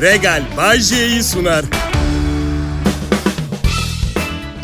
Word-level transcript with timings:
Regal 0.00 0.42
Bajje'yi 0.56 1.22
sunar. 1.22 1.64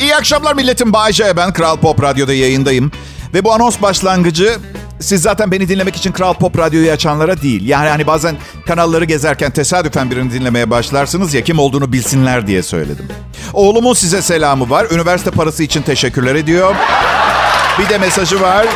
İyi 0.01 0.15
akşamlar 0.15 0.53
milletim. 0.53 0.93
Bayce 0.93 1.37
ben 1.37 1.53
Kral 1.53 1.77
Pop 1.77 2.03
Radyo'da 2.03 2.33
yayındayım. 2.33 2.91
Ve 3.33 3.43
bu 3.43 3.53
anons 3.53 3.81
başlangıcı 3.81 4.57
siz 4.99 5.21
zaten 5.21 5.51
beni 5.51 5.69
dinlemek 5.69 5.95
için 5.95 6.11
Kral 6.11 6.33
Pop 6.33 6.57
Radyo'yu 6.57 6.91
açanlara 6.91 7.41
değil. 7.41 7.67
Yani 7.67 7.89
hani 7.89 8.07
bazen 8.07 8.35
kanalları 8.67 9.05
gezerken 9.05 9.51
tesadüfen 9.51 10.11
birini 10.11 10.31
dinlemeye 10.31 10.69
başlarsınız 10.69 11.33
ya 11.33 11.43
kim 11.43 11.59
olduğunu 11.59 11.93
bilsinler 11.93 12.47
diye 12.47 12.63
söyledim. 12.63 13.07
Oğlumun 13.53 13.93
size 13.93 14.21
selamı 14.21 14.69
var. 14.69 14.87
Üniversite 14.91 15.31
parası 15.31 15.63
için 15.63 15.81
teşekkürler 15.81 16.35
ediyor. 16.35 16.75
Bir 17.79 17.89
de 17.89 17.97
mesajı 17.97 18.41
var. 18.41 18.67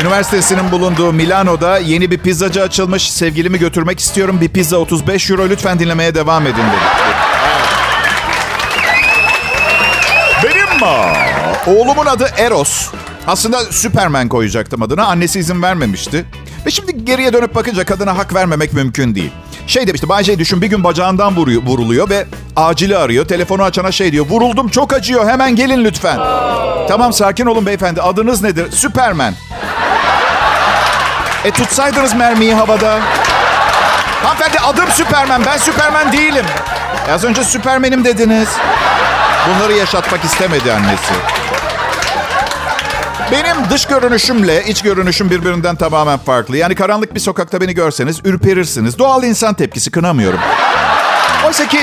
Üniversitesinin 0.00 0.70
bulunduğu 0.70 1.12
Milano'da 1.12 1.78
yeni 1.78 2.10
bir 2.10 2.18
pizzacı 2.18 2.62
açılmış. 2.62 3.10
Sevgilimi 3.12 3.58
götürmek 3.58 4.00
istiyorum. 4.00 4.40
Bir 4.40 4.48
pizza 4.48 4.76
35 4.76 5.30
euro. 5.30 5.48
Lütfen 5.48 5.78
dinlemeye 5.78 6.14
devam 6.14 6.46
edin 6.46 6.56
dedi. 6.56 7.14
Benim 10.44 10.80
mi? 10.80 11.16
Oğlumun 11.66 12.06
adı 12.06 12.30
Eros. 12.38 12.88
Aslında 13.26 13.60
Superman 13.64 14.28
koyacaktım 14.28 14.82
adına. 14.82 15.04
Annesi 15.06 15.38
izin 15.38 15.62
vermemişti. 15.62 16.24
Ve 16.66 16.70
şimdi 16.70 17.04
geriye 17.04 17.32
dönüp 17.32 17.54
bakınca 17.54 17.84
kadına 17.84 18.18
hak 18.18 18.34
vermemek 18.34 18.72
mümkün 18.72 19.14
değil. 19.14 19.32
Şey 19.66 19.86
demişti, 19.86 20.08
Bay 20.08 20.24
J 20.24 20.38
düşün 20.38 20.62
bir 20.62 20.66
gün 20.66 20.84
bacağından 20.84 21.36
vuruyor, 21.36 21.62
vuruluyor 21.62 22.10
ve 22.10 22.26
acili 22.56 22.96
arıyor. 22.96 23.28
Telefonu 23.28 23.62
açana 23.62 23.92
şey 23.92 24.12
diyor, 24.12 24.26
vuruldum 24.26 24.68
çok 24.68 24.92
acıyor 24.92 25.28
hemen 25.28 25.56
gelin 25.56 25.84
lütfen. 25.84 26.18
Tamam 26.88 27.12
sakin 27.12 27.46
olun 27.46 27.66
beyefendi 27.66 28.02
adınız 28.02 28.42
nedir? 28.42 28.72
Superman. 28.72 29.34
E 31.44 31.50
tutsaydınız 31.50 32.14
mermiyi 32.14 32.54
havada. 32.54 32.98
Hanımefendi 34.22 34.58
adım 34.58 34.90
Superman 34.90 35.42
ben 35.46 35.56
Superman 35.56 36.12
değilim. 36.12 36.44
E, 37.08 37.12
az 37.12 37.24
önce 37.24 37.44
Superman'im 37.44 38.04
dediniz. 38.04 38.48
Bunları 39.48 39.72
yaşatmak 39.72 40.24
istemedi 40.24 40.72
annesi. 40.72 41.14
Benim 43.32 43.56
dış 43.70 43.84
görünüşümle 43.86 44.64
iç 44.64 44.82
görünüşüm 44.82 45.30
birbirinden 45.30 45.76
tamamen 45.76 46.18
farklı. 46.18 46.56
Yani 46.56 46.74
karanlık 46.74 47.14
bir 47.14 47.20
sokakta 47.20 47.60
beni 47.60 47.74
görseniz 47.74 48.20
ürperirsiniz. 48.24 48.98
Doğal 48.98 49.24
insan 49.24 49.54
tepkisi 49.54 49.90
kınamıyorum. 49.90 50.38
Oysa 51.46 51.68
ki 51.68 51.80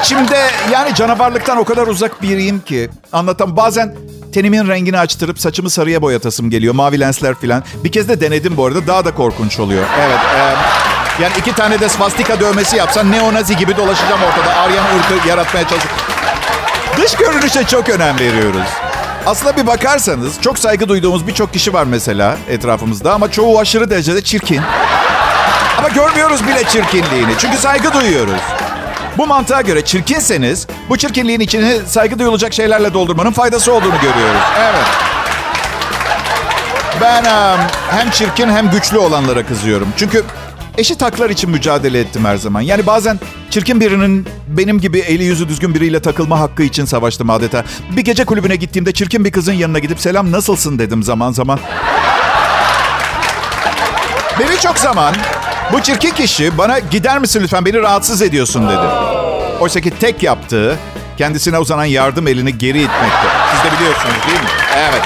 içimde 0.00 0.50
yani 0.72 0.94
canavarlıktan 0.94 1.58
o 1.58 1.64
kadar 1.64 1.86
uzak 1.86 2.22
biriyim 2.22 2.60
ki 2.60 2.90
anlatam. 3.12 3.56
Bazen 3.56 3.94
tenimin 4.34 4.68
rengini 4.68 4.98
açtırıp 4.98 5.40
saçımı 5.40 5.70
sarıya 5.70 6.02
boyatasım 6.02 6.50
geliyor. 6.50 6.74
Mavi 6.74 7.00
lensler 7.00 7.34
falan. 7.34 7.64
Bir 7.84 7.92
kez 7.92 8.08
de 8.08 8.20
denedim 8.20 8.56
bu 8.56 8.66
arada. 8.66 8.86
Daha 8.86 9.04
da 9.04 9.14
korkunç 9.14 9.60
oluyor. 9.60 9.84
Evet. 10.00 10.18
E, 10.18 11.22
yani 11.22 11.32
iki 11.38 11.52
tane 11.52 11.80
de 11.80 11.88
svastika 11.88 12.40
dövmesi 12.40 12.76
yapsan 12.76 13.12
neonazi 13.12 13.56
gibi 13.56 13.76
dolaşacağım 13.76 14.20
ortada. 14.22 14.56
Aryan 14.56 14.84
ırkı 14.84 15.28
yaratmaya 15.28 15.68
çalışıyorum. 15.68 16.00
Dış 16.96 17.14
görünüşe 17.14 17.64
çok 17.64 17.88
önem 17.88 18.18
veriyoruz. 18.18 18.68
Aslında 19.26 19.56
bir 19.56 19.66
bakarsanız 19.66 20.40
çok 20.40 20.58
saygı 20.58 20.88
duyduğumuz 20.88 21.26
birçok 21.26 21.52
kişi 21.52 21.72
var 21.72 21.84
mesela 21.84 22.36
etrafımızda 22.48 23.12
ama 23.14 23.30
çoğu 23.30 23.58
aşırı 23.60 23.90
derecede 23.90 24.22
çirkin. 24.22 24.60
Ama 25.78 25.88
görmüyoruz 25.88 26.46
bile 26.46 26.64
çirkinliğini 26.64 27.32
çünkü 27.38 27.56
saygı 27.56 27.92
duyuyoruz. 27.92 28.40
Bu 29.18 29.26
mantığa 29.26 29.60
göre 29.60 29.84
çirkinseniz 29.84 30.66
bu 30.88 30.96
çirkinliğin 30.96 31.40
içini 31.40 31.80
saygı 31.86 32.18
duyulacak 32.18 32.52
şeylerle 32.52 32.94
doldurmanın 32.94 33.32
faydası 33.32 33.72
olduğunu 33.72 33.94
görüyoruz. 34.02 34.40
Evet. 34.60 34.86
Ben 37.00 37.24
hem 37.90 38.10
çirkin 38.10 38.48
hem 38.48 38.70
güçlü 38.70 38.98
olanlara 38.98 39.46
kızıyorum. 39.46 39.88
Çünkü 39.96 40.24
eşit 40.78 41.02
haklar 41.02 41.30
için 41.30 41.50
mücadele 41.50 42.00
ettim 42.00 42.24
her 42.24 42.36
zaman. 42.36 42.60
Yani 42.60 42.86
bazen 42.86 43.20
çirkin 43.50 43.80
birinin 43.80 44.28
benim 44.48 44.80
gibi 44.80 44.98
eli 44.98 45.24
yüzü 45.24 45.48
düzgün 45.48 45.74
biriyle 45.74 46.00
takılma 46.00 46.40
hakkı 46.40 46.62
için 46.62 46.84
savaştım 46.84 47.30
adeta. 47.30 47.64
Bir 47.96 48.02
gece 48.02 48.24
kulübüne 48.24 48.56
gittiğimde 48.56 48.92
çirkin 48.92 49.24
bir 49.24 49.32
kızın 49.32 49.52
yanına 49.52 49.78
gidip 49.78 50.00
selam 50.00 50.32
nasılsın 50.32 50.78
dedim 50.78 51.02
zaman 51.02 51.32
zaman. 51.32 51.58
Beni 54.40 54.60
çok 54.60 54.78
zaman 54.78 55.14
bu 55.72 55.82
çirkin 55.82 56.10
kişi 56.10 56.58
bana 56.58 56.78
gider 56.78 57.18
misin 57.18 57.40
lütfen 57.42 57.64
beni 57.64 57.78
rahatsız 57.78 58.22
ediyorsun 58.22 58.68
dedi. 58.68 58.86
Oysa 59.60 59.80
ki 59.80 59.90
tek 60.00 60.22
yaptığı 60.22 60.76
kendisine 61.18 61.58
uzanan 61.58 61.84
yardım 61.84 62.28
elini 62.28 62.58
geri 62.58 62.78
itmekti. 62.78 63.26
Siz 63.54 63.64
de 63.72 63.76
biliyorsunuz 63.76 64.14
değil 64.28 64.40
mi? 64.40 64.48
Evet. 64.76 65.02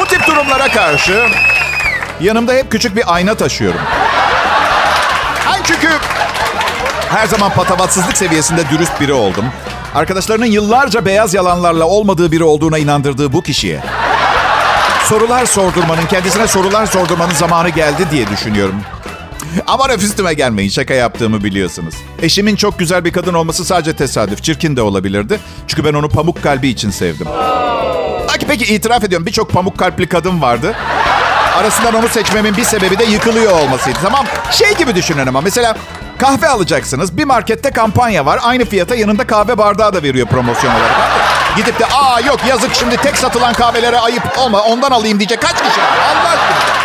Bu 0.00 0.06
tip 0.06 0.26
durumlara 0.26 0.68
karşı 0.68 1.26
yanımda 2.20 2.52
hep 2.52 2.70
küçük 2.70 2.96
bir 2.96 3.14
ayna 3.14 3.34
taşıyorum. 3.34 3.80
Çünkü 5.66 5.88
her 7.08 7.26
zaman 7.26 7.50
patavatsızlık 7.52 8.16
seviyesinde 8.16 8.70
dürüst 8.70 9.00
biri 9.00 9.12
oldum. 9.12 9.44
Arkadaşlarının 9.94 10.46
yıllarca 10.46 11.04
beyaz 11.04 11.34
yalanlarla 11.34 11.84
olmadığı 11.84 12.32
biri 12.32 12.44
olduğuna 12.44 12.78
inandırdığı 12.78 13.32
bu 13.32 13.42
kişiye 13.42 13.80
sorular 15.04 15.46
sordurmanın, 15.46 16.06
kendisine 16.06 16.46
sorular 16.46 16.86
sordurmanın 16.86 17.34
zamanı 17.34 17.68
geldi 17.68 18.06
diye 18.10 18.28
düşünüyorum. 18.28 18.76
Ama 19.66 19.94
üstüme 19.94 20.34
gelmeyin. 20.34 20.70
Şaka 20.70 20.94
yaptığımı 20.94 21.44
biliyorsunuz. 21.44 21.94
Eşimin 22.22 22.56
çok 22.56 22.78
güzel 22.78 23.04
bir 23.04 23.12
kadın 23.12 23.34
olması 23.34 23.64
sadece 23.64 23.96
tesadüf. 23.96 24.42
Çirkin 24.42 24.76
de 24.76 24.82
olabilirdi. 24.82 25.40
Çünkü 25.66 25.84
ben 25.84 25.94
onu 25.94 26.08
pamuk 26.08 26.42
kalbi 26.42 26.68
için 26.68 26.90
sevdim. 26.90 27.26
Peki, 28.32 28.46
peki 28.46 28.74
itiraf 28.74 29.04
ediyorum. 29.04 29.26
Birçok 29.26 29.50
pamuk 29.50 29.78
kalpli 29.78 30.08
kadın 30.08 30.42
vardı. 30.42 30.74
Arasından 31.60 31.94
onu 31.94 32.08
seçmemin 32.08 32.56
bir 32.56 32.64
sebebi 32.64 32.98
de 32.98 33.04
yıkılıyor 33.04 33.52
olmasıydı. 33.52 33.98
Tamam 34.02 34.26
şey 34.50 34.74
gibi 34.76 34.94
düşünün 34.94 35.26
ama 35.26 35.40
mesela 35.40 35.76
kahve 36.18 36.48
alacaksınız. 36.48 37.16
Bir 37.16 37.24
markette 37.24 37.70
kampanya 37.70 38.26
var. 38.26 38.40
Aynı 38.42 38.64
fiyata 38.64 38.94
yanında 38.94 39.26
kahve 39.26 39.58
bardağı 39.58 39.94
da 39.94 40.02
veriyor 40.02 40.26
promosyon 40.26 40.70
olarak. 40.74 40.92
Gidip 41.56 41.78
de 41.80 41.86
aa 41.86 42.20
yok 42.20 42.40
yazık 42.48 42.74
şimdi 42.74 42.96
tek 42.96 43.16
satılan 43.16 43.52
kahvelere 43.54 43.98
ayıp 43.98 44.38
olma 44.38 44.62
ondan 44.62 44.90
alayım 44.90 45.18
diyecek 45.18 45.42
kaç 45.42 45.56
kişi 45.56 45.80
var? 45.80 45.98
Allah 46.10 46.28
aşkına. 46.28 46.76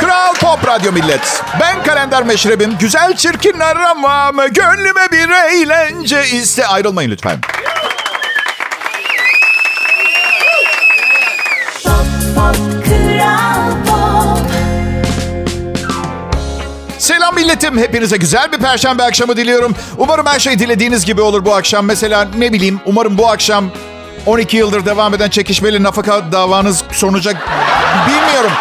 Kral 0.00 0.34
Pop 0.34 0.66
Radyo 0.68 0.92
Millet. 0.92 1.42
Ben 1.60 1.82
kalender 1.82 2.22
meşrebim. 2.22 2.78
Güzel 2.78 3.16
çirkin 3.16 3.60
aramam. 3.60 4.36
Gönlüme 4.36 5.12
bir 5.12 5.28
eğlence 5.30 6.26
iste. 6.26 6.66
Ayrılmayın 6.66 7.10
lütfen. 7.10 7.38
Milletim. 17.42 17.78
Hepinize 17.78 18.16
güzel 18.16 18.52
bir 18.52 18.58
perşembe 18.58 19.02
akşamı 19.02 19.36
diliyorum. 19.36 19.74
Umarım 19.98 20.26
her 20.26 20.38
şey 20.38 20.58
dilediğiniz 20.58 21.04
gibi 21.04 21.20
olur 21.20 21.44
bu 21.44 21.54
akşam. 21.54 21.86
Mesela 21.86 22.28
ne 22.38 22.52
bileyim 22.52 22.80
umarım 22.86 23.18
bu 23.18 23.28
akşam 23.28 23.64
12 24.26 24.56
yıldır 24.56 24.86
devam 24.86 25.14
eden 25.14 25.30
çekişmeli 25.30 25.82
nafaka 25.82 26.32
davanız 26.32 26.84
sonuca 26.92 27.32
bilmiyorum. 28.06 28.52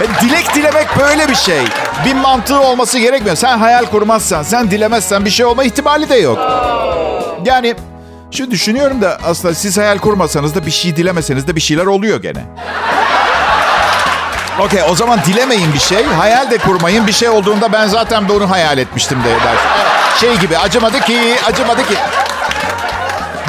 E, 0.00 0.24
dilek 0.24 0.54
dilemek 0.54 0.88
böyle 0.98 1.28
bir 1.28 1.34
şey. 1.34 1.60
Bir 2.04 2.14
mantığı 2.14 2.60
olması 2.60 2.98
gerekmiyor. 2.98 3.36
Sen 3.36 3.58
hayal 3.58 3.84
kurmazsan, 3.84 4.42
sen 4.42 4.70
dilemezsen 4.70 5.24
bir 5.24 5.30
şey 5.30 5.46
olma 5.46 5.64
ihtimali 5.64 6.08
de 6.08 6.16
yok. 6.16 6.38
Yani 7.44 7.74
şu 8.30 8.50
düşünüyorum 8.50 9.02
da 9.02 9.18
aslında 9.24 9.54
siz 9.54 9.78
hayal 9.78 9.98
kurmasanız 9.98 10.54
da 10.54 10.66
bir 10.66 10.70
şey 10.70 10.96
dilemeseniz 10.96 11.46
de 11.46 11.56
bir 11.56 11.60
şeyler 11.60 11.86
oluyor 11.86 12.22
gene. 12.22 12.44
Okey 14.60 14.82
o 14.90 14.94
zaman 14.94 15.20
dilemeyin 15.26 15.74
bir 15.74 15.78
şey. 15.78 16.04
Hayal 16.04 16.50
de 16.50 16.58
kurmayın. 16.58 17.06
Bir 17.06 17.12
şey 17.12 17.28
olduğunda 17.28 17.72
ben 17.72 17.86
zaten 17.86 18.28
bunu 18.28 18.50
hayal 18.50 18.78
etmiştim 18.78 19.18
de 19.18 19.28
dersin. 19.28 19.68
Şey 20.20 20.38
gibi 20.38 20.58
acımadı 20.58 21.00
ki, 21.00 21.18
acımadı 21.46 21.82
ki. 21.82 21.94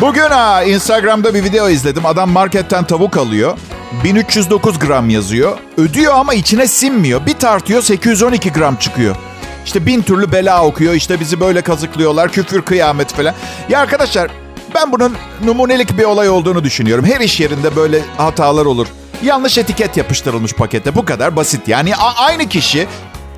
Bugün 0.02 0.30
ha 0.30 0.64
Instagram'da 0.64 1.34
bir 1.34 1.44
video 1.44 1.70
izledim. 1.70 2.06
Adam 2.06 2.30
marketten 2.30 2.84
tavuk 2.84 3.18
alıyor. 3.18 3.58
1309 4.04 4.80
gram 4.80 5.10
yazıyor. 5.10 5.58
Ödüyor 5.78 6.14
ama 6.16 6.34
içine 6.34 6.68
sinmiyor. 6.68 7.26
Bir 7.26 7.34
tartıyor 7.34 7.82
812 7.82 8.52
gram 8.52 8.76
çıkıyor. 8.76 9.16
İşte 9.66 9.86
bin 9.86 10.02
türlü 10.02 10.32
bela 10.32 10.66
okuyor. 10.66 10.94
İşte 10.94 11.20
bizi 11.20 11.40
böyle 11.40 11.62
kazıklıyorlar. 11.62 12.32
Küfür, 12.32 12.62
kıyamet 12.62 13.14
falan. 13.14 13.34
Ya 13.70 13.80
arkadaşlar 13.80 14.32
ben 14.76 14.92
bunun 14.92 15.16
numunelik 15.46 15.98
bir 15.98 16.04
olay 16.04 16.30
olduğunu 16.30 16.64
düşünüyorum. 16.64 17.06
Her 17.06 17.20
iş 17.20 17.40
yerinde 17.40 17.76
böyle 17.76 18.02
hatalar 18.18 18.66
olur. 18.66 18.88
Yanlış 19.24 19.58
etiket 19.58 19.98
yapıştırılmış 19.98 20.54
pakete. 20.54 20.96
Bu 20.96 21.06
kadar 21.06 21.36
basit. 21.36 21.68
Yani 21.68 21.96
aynı 22.18 22.50
kişi 22.50 22.88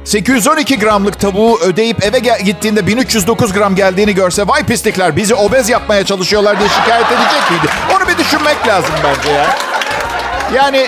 812 0.06 0.80
gramlık 0.80 1.20
tavuğu 1.20 1.60
ödeyip 1.60 2.04
eve 2.04 2.20
gel- 2.20 2.42
gittiğinde 2.42 2.88
1309 2.88 3.54
gram 3.54 3.76
geldiğini 3.76 4.16
görse 4.16 4.48
vay 4.48 4.64
pislikler 4.66 5.16
bizi 5.16 5.36
obez 5.36 5.70
yapmaya 5.70 6.06
çalışıyorlar 6.06 6.60
diye 6.60 6.70
şikayet 6.70 7.06
edecek 7.08 7.52
miydi? 7.52 7.66
Onu 7.98 8.08
bir 8.08 8.18
düşünmek 8.18 8.68
lazım 8.68 8.92
bence 9.04 9.30
ya. 9.32 9.56
Yani 10.54 10.88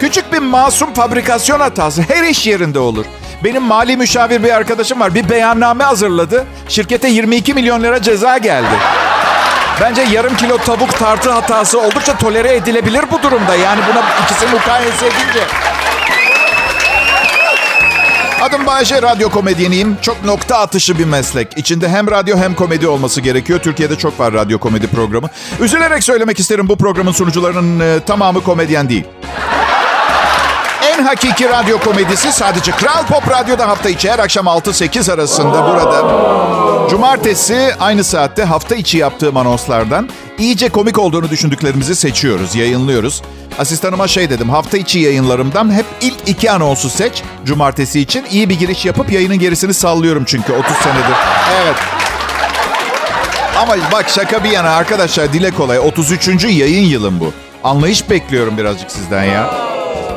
küçük 0.00 0.32
bir 0.32 0.38
masum 0.38 0.94
fabrikasyon 0.94 1.60
hatası 1.60 2.02
her 2.02 2.22
iş 2.24 2.46
yerinde 2.46 2.78
olur. 2.78 3.04
Benim 3.44 3.62
mali 3.62 3.96
müşavir 3.96 4.42
bir 4.44 4.50
arkadaşım 4.54 5.00
var. 5.00 5.14
Bir 5.14 5.28
beyanname 5.28 5.84
hazırladı. 5.84 6.44
Şirkete 6.68 7.08
22 7.08 7.54
milyon 7.54 7.82
lira 7.82 8.02
ceza 8.02 8.38
geldi. 8.38 8.66
Bence 9.80 10.02
yarım 10.02 10.36
kilo 10.36 10.58
tavuk 10.58 10.98
tartı 10.98 11.30
hatası 11.30 11.80
oldukça 11.80 12.18
tolere 12.18 12.54
edilebilir 12.54 13.04
bu 13.12 13.22
durumda. 13.22 13.54
Yani 13.54 13.80
buna 13.92 14.04
ikisini 14.24 14.50
mukayese 14.50 15.06
edince. 15.06 15.46
Adım 18.42 18.66
Bayece, 18.66 19.02
radyo 19.02 19.30
komedyeniyim. 19.30 19.96
Çok 20.02 20.24
nokta 20.24 20.58
atışı 20.58 20.98
bir 20.98 21.04
meslek. 21.04 21.58
İçinde 21.58 21.88
hem 21.88 22.10
radyo 22.10 22.36
hem 22.36 22.54
komedi 22.54 22.88
olması 22.88 23.20
gerekiyor. 23.20 23.58
Türkiye'de 23.58 23.98
çok 23.98 24.20
var 24.20 24.32
radyo 24.32 24.58
komedi 24.58 24.86
programı. 24.86 25.28
Üzülerek 25.60 26.04
söylemek 26.04 26.38
isterim 26.40 26.68
bu 26.68 26.76
programın 26.76 27.12
sunucularının 27.12 27.80
e, 27.80 28.00
tamamı 28.00 28.42
komedyen 28.42 28.88
değil. 28.88 29.04
En 30.82 31.04
hakiki 31.04 31.48
radyo 31.48 31.78
komedisi 31.78 32.32
sadece 32.32 32.72
Kral 32.72 33.06
Pop 33.06 33.30
Radyo'da 33.30 33.68
hafta 33.68 33.88
içi 33.88 34.10
her 34.10 34.18
akşam 34.18 34.46
6-8 34.46 35.12
arasında 35.12 35.64
burada. 35.66 36.55
Cumartesi 36.90 37.74
aynı 37.80 38.04
saatte 38.04 38.44
hafta 38.44 38.74
içi 38.74 38.98
yaptığım 38.98 39.36
anonslardan 39.36 40.08
iyice 40.38 40.68
komik 40.68 40.98
olduğunu 40.98 41.30
düşündüklerimizi 41.30 41.96
seçiyoruz, 41.96 42.54
yayınlıyoruz. 42.54 43.22
Asistanıma 43.58 44.08
şey 44.08 44.30
dedim, 44.30 44.50
hafta 44.50 44.78
içi 44.78 44.98
yayınlarımdan 44.98 45.72
hep 45.72 45.84
ilk 46.00 46.16
iki 46.26 46.50
anonsu 46.50 46.90
seç. 46.90 47.22
Cumartesi 47.44 48.00
için 48.00 48.24
iyi 48.30 48.48
bir 48.48 48.58
giriş 48.58 48.84
yapıp 48.84 49.12
yayının 49.12 49.38
gerisini 49.38 49.74
sallıyorum 49.74 50.24
çünkü 50.26 50.52
30 50.52 50.76
senedir. 50.76 51.16
Evet. 51.62 51.76
Ama 53.58 53.76
bak 53.92 54.08
şaka 54.08 54.44
bir 54.44 54.50
yana 54.50 54.70
arkadaşlar 54.70 55.32
dile 55.32 55.50
kolay. 55.50 55.78
33. 55.78 56.44
yayın 56.44 56.86
yılım 56.86 57.20
bu. 57.20 57.32
Anlayış 57.64 58.10
bekliyorum 58.10 58.58
birazcık 58.58 58.90
sizden 58.90 59.24
ya. 59.24 59.65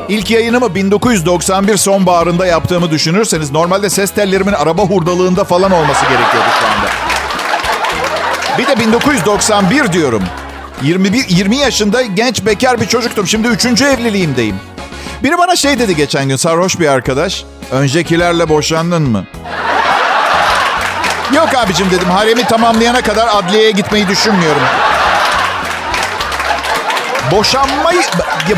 İlk 0.10 0.32
yayınımı 0.32 0.76
1991 0.76 1.78
sonbaharında 1.78 2.46
yaptığımı 2.46 2.92
düşünürseniz 2.92 3.52
normalde 3.52 3.90
ses 3.90 4.12
tellerimin 4.12 4.54
araba 4.54 4.82
hurdalığında 4.82 5.44
falan 5.44 5.72
olması 5.72 6.02
gerekiyordu 6.02 6.50
şu 6.60 6.66
anda. 6.66 6.90
Bir 8.58 8.68
de 8.68 8.80
1991 8.80 9.94
diyorum. 9.94 10.24
21 10.82 11.26
20 11.30 11.58
yaşında 11.58 12.02
genç 12.02 12.46
bekar 12.46 12.82
bir 12.82 12.88
çocuktum. 12.88 13.28
Şimdi 13.28 13.48
3. 13.48 13.66
evliliğimdeyim. 13.82 14.56
Biri 15.24 15.38
bana 15.38 15.56
şey 15.56 15.80
dedi 15.80 15.96
geçen 15.96 16.28
gün 16.30 16.36
sarhoş 16.36 16.80
bir 16.80 16.88
arkadaş. 16.88 17.44
Öncekilerle 17.72 18.50
boşandın 18.50 19.02
mı? 19.02 19.26
Yok 21.34 21.50
abicim 21.56 21.92
dedim. 21.92 22.10
Haremi 22.10 22.44
tamamlayana 22.44 23.02
kadar 23.02 23.28
adliyeye 23.28 23.72
gitmeyi 23.72 24.08
düşünmüyorum. 24.08 24.62
Boşanmayı, 27.32 28.02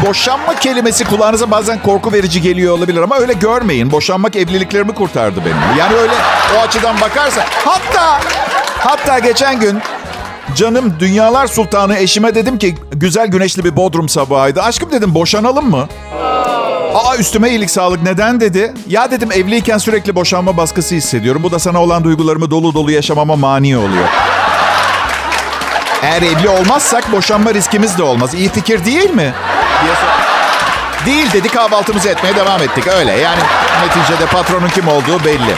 boşanma 0.06 0.56
kelimesi 0.56 1.06
kulağınıza 1.06 1.52
bazen 1.52 1.82
korku 1.84 2.14
verici 2.14 2.42
geliyor 2.42 2.78
olabilir 2.78 3.02
ama 3.02 3.18
öyle 3.18 3.34
görmeyin. 3.34 3.92
Boşanmak 3.92 4.36
evliliklerimi 4.36 4.94
kurtardı 4.94 5.42
benim. 5.46 5.78
Yani 5.80 5.96
öyle 5.96 6.14
o 6.58 6.60
açıdan 6.62 7.02
bakarsa. 7.02 7.46
Hatta, 7.66 8.20
hatta 8.80 9.20
geçen 9.20 9.60
gün 9.60 9.80
canım 10.56 10.94
dünyalar 11.00 11.48
sultanı 11.48 11.98
eşime 11.98 12.36
dedim 12.36 12.58
ki 12.58 12.76
güzel 12.92 13.28
güneşli 13.28 13.64
bir 13.64 13.76
bodrum 13.76 14.10
sabahıydı. 14.10 14.62
Aşkım 14.62 14.92
dedim 14.92 15.16
boşanalım 15.16 15.70
mı? 15.70 15.88
Aa 16.96 17.18
üstüme 17.18 17.50
iyilik 17.50 17.72
sağlık. 17.72 18.04
Neden 18.04 18.40
dedi? 18.40 18.74
Ya 18.88 19.12
dedim 19.12 19.32
evliyken 19.32 19.78
sürekli 19.78 20.16
boşanma 20.16 20.58
baskısı 20.58 20.96
hissediyorum. 20.96 21.44
Bu 21.44 21.52
da 21.52 21.60
sana 21.60 21.82
olan 21.82 22.04
duygularımı 22.04 22.52
dolu 22.52 22.74
dolu 22.74 22.92
yaşamama 22.92 23.36
mani 23.36 23.78
oluyor. 23.78 24.08
Eğer 26.04 26.22
evli 26.22 26.50
olmazsak 26.50 27.12
boşanma 27.12 27.54
riskimiz 27.54 27.98
de 27.98 28.04
olmaz. 28.04 28.34
İyi 28.34 28.50
fikir 28.50 28.86
değil 28.86 29.10
mi? 29.10 29.34
Değil 31.06 31.34
dedi 31.34 31.50
kahvaltımızı 31.50 32.10
etmeye 32.10 32.36
devam 32.36 32.62
ettik. 32.62 32.88
Öyle 32.88 33.12
yani 33.12 33.40
neticede 33.86 34.26
patronun 34.26 34.70
kim 34.70 34.88
olduğu 34.88 35.26
belli. 35.26 35.56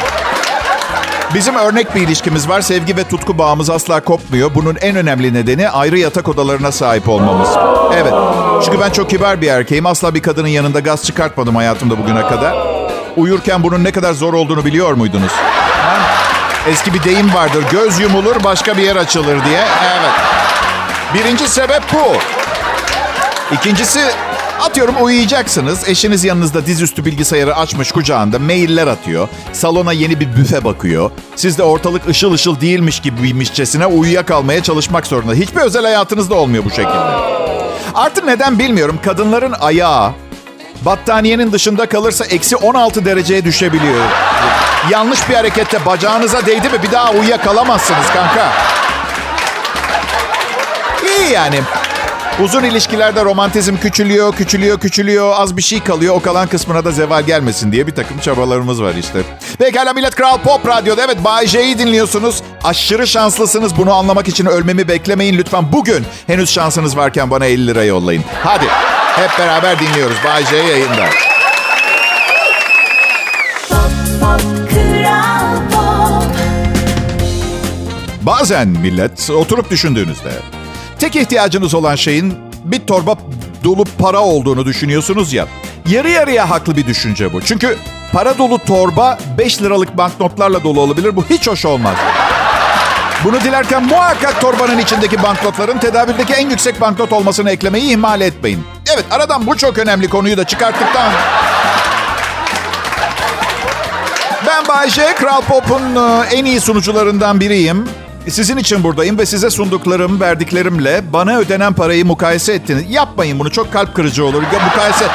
Bizim 1.33 1.55
örnek 1.55 1.95
bir 1.95 2.01
ilişkimiz 2.01 2.49
var. 2.49 2.61
Sevgi 2.61 2.97
ve 2.97 3.03
tutku 3.03 3.37
bağımız 3.37 3.69
asla 3.69 3.99
kopmuyor. 3.99 4.55
Bunun 4.55 4.75
en 4.81 4.95
önemli 4.95 5.33
nedeni 5.33 5.69
ayrı 5.69 5.99
yatak 5.99 6.29
odalarına 6.29 6.71
sahip 6.71 7.09
olmamız. 7.09 7.49
Evet. 7.95 8.13
Çünkü 8.65 8.79
ben 8.79 8.89
çok 8.89 9.09
kibar 9.09 9.41
bir 9.41 9.47
erkeğim. 9.47 9.85
Asla 9.85 10.15
bir 10.15 10.21
kadının 10.21 10.47
yanında 10.47 10.79
gaz 10.79 11.03
çıkartmadım 11.03 11.55
hayatımda 11.55 11.97
bugüne 11.97 12.21
kadar. 12.21 12.55
Uyurken 13.17 13.63
bunun 13.63 13.83
ne 13.83 13.91
kadar 13.91 14.13
zor 14.13 14.33
olduğunu 14.33 14.65
biliyor 14.65 14.93
muydunuz? 14.93 15.31
Eski 16.67 16.93
bir 16.93 17.03
deyim 17.03 17.33
vardır. 17.33 17.63
Göz 17.71 17.99
yumulur 17.99 18.43
başka 18.43 18.77
bir 18.77 18.81
yer 18.81 18.95
açılır 18.95 19.45
diye. 19.45 19.59
Evet. 19.83 20.32
Birinci 21.13 21.47
sebep 21.47 21.81
bu. 21.93 22.17
İkincisi 23.55 23.99
atıyorum 24.61 24.95
uyuyacaksınız. 25.01 25.89
Eşiniz 25.89 26.23
yanınızda 26.23 26.65
dizüstü 26.65 27.05
bilgisayarı 27.05 27.55
açmış 27.55 27.91
kucağında 27.91 28.39
mailler 28.39 28.87
atıyor. 28.87 29.27
Salona 29.53 29.91
yeni 29.93 30.19
bir 30.19 30.35
büfe 30.35 30.63
bakıyor. 30.63 31.11
Siz 31.35 31.57
de 31.57 31.63
ortalık 31.63 32.07
ışıl 32.07 32.33
ışıl 32.33 32.61
değilmiş 32.61 32.99
gibiymişçesine 32.99 33.85
uyuyakalmaya 33.85 34.63
çalışmak 34.63 35.07
zorunda. 35.07 35.33
Hiçbir 35.33 35.61
özel 35.61 35.83
hayatınızda 35.83 36.35
olmuyor 36.35 36.65
bu 36.65 36.69
şekilde. 36.69 37.43
Artık 37.95 38.25
neden 38.25 38.59
bilmiyorum. 38.59 38.99
Kadınların 39.05 39.53
ayağı 39.59 40.11
battaniyenin 40.81 41.51
dışında 41.51 41.85
kalırsa 41.85 42.25
eksi 42.25 42.55
16 42.55 43.05
dereceye 43.05 43.45
düşebiliyor. 43.45 44.05
Yanlış 44.91 45.29
bir 45.29 45.33
harekette 45.35 45.85
bacağınıza 45.85 46.45
değdi 46.45 46.69
mi 46.69 46.83
bir 46.83 46.91
daha 46.91 47.11
uyuyakalamazsınız 47.11 48.07
kanka. 48.13 48.51
İyi 51.03 51.31
yani. 51.31 51.59
Uzun 52.39 52.63
ilişkilerde 52.63 53.25
romantizm 53.25 53.77
küçülüyor, 53.77 54.35
küçülüyor, 54.35 54.79
küçülüyor. 54.79 55.33
Az 55.37 55.57
bir 55.57 55.61
şey 55.61 55.83
kalıyor. 55.83 56.15
O 56.15 56.19
kalan 56.21 56.47
kısmına 56.47 56.85
da 56.85 56.91
zeval 56.91 57.23
gelmesin 57.23 57.71
diye 57.71 57.87
bir 57.87 57.95
takım 57.95 58.19
çabalarımız 58.19 58.81
var 58.81 58.93
işte. 58.95 59.19
Pekala 59.59 59.93
Millet 59.93 60.15
Kral 60.15 60.37
Pop 60.37 60.67
Radyo'da. 60.67 61.03
Evet 61.03 61.23
Bay 61.23 61.47
J'yi 61.47 61.79
dinliyorsunuz. 61.79 62.41
Aşırı 62.63 63.07
şanslısınız. 63.07 63.77
Bunu 63.77 63.93
anlamak 63.93 64.27
için 64.27 64.45
ölmemi 64.45 64.87
beklemeyin 64.87 65.37
lütfen. 65.37 65.71
Bugün 65.71 66.05
henüz 66.27 66.49
şansınız 66.49 66.97
varken 66.97 67.31
bana 67.31 67.45
50 67.45 67.67
lira 67.67 67.83
yollayın. 67.83 68.23
Hadi 68.43 68.65
hep 69.15 69.39
beraber 69.39 69.79
dinliyoruz. 69.79 70.17
Bay 70.25 70.45
J 70.45 70.55
yayında. 70.55 71.09
Bazen 78.21 78.67
millet 78.67 79.29
oturup 79.29 79.69
düşündüğünüzde 79.69 80.31
tek 81.03 81.15
ihtiyacınız 81.15 81.73
olan 81.73 81.95
şeyin 81.95 82.33
bir 82.63 82.79
torba 82.79 83.15
dolu 83.63 83.83
para 83.99 84.19
olduğunu 84.19 84.65
düşünüyorsunuz 84.65 85.33
ya. 85.33 85.47
Yarı 85.89 86.09
yarıya 86.09 86.49
haklı 86.49 86.77
bir 86.77 86.87
düşünce 86.87 87.33
bu. 87.33 87.41
Çünkü 87.41 87.77
para 88.11 88.37
dolu 88.37 88.59
torba 88.59 89.17
5 89.37 89.61
liralık 89.61 89.97
banknotlarla 89.97 90.63
dolu 90.63 90.81
olabilir. 90.81 91.15
Bu 91.15 91.25
hiç 91.29 91.47
hoş 91.47 91.65
olmaz. 91.65 91.95
Bunu 93.23 93.41
dilerken 93.41 93.83
muhakkak 93.83 94.41
torbanın 94.41 94.77
içindeki 94.77 95.23
banknotların 95.23 95.77
tedavüldeki 95.77 96.33
en 96.33 96.49
yüksek 96.49 96.81
banknot 96.81 97.13
olmasını 97.13 97.51
eklemeyi 97.51 97.91
ihmal 97.91 98.21
etmeyin. 98.21 98.63
Evet 98.93 99.05
aradan 99.11 99.47
bu 99.47 99.57
çok 99.57 99.77
önemli 99.77 100.09
konuyu 100.09 100.37
da 100.37 100.43
çıkarttıktan 100.43 101.11
Ben 104.47 104.67
Bayce, 104.67 105.15
Kral 105.15 105.41
Pop'un 105.41 105.95
e, 105.95 106.35
en 106.35 106.45
iyi 106.45 106.61
sunucularından 106.61 107.39
biriyim. 107.39 108.02
Sizin 108.29 108.57
için 108.57 108.83
buradayım 108.83 109.17
ve 109.17 109.25
size 109.25 109.49
sunduklarım, 109.49 110.19
verdiklerimle 110.19 111.13
bana 111.13 111.37
ödenen 111.37 111.73
parayı 111.73 112.05
mukayese 112.05 112.53
ettiniz. 112.53 112.83
Yapmayın 112.89 113.39
bunu, 113.39 113.51
çok 113.51 113.73
kalp 113.73 113.95
kırıcı 113.95 114.25
olur. 114.25 114.43
Ya, 114.53 114.59
mukayese... 114.65 115.05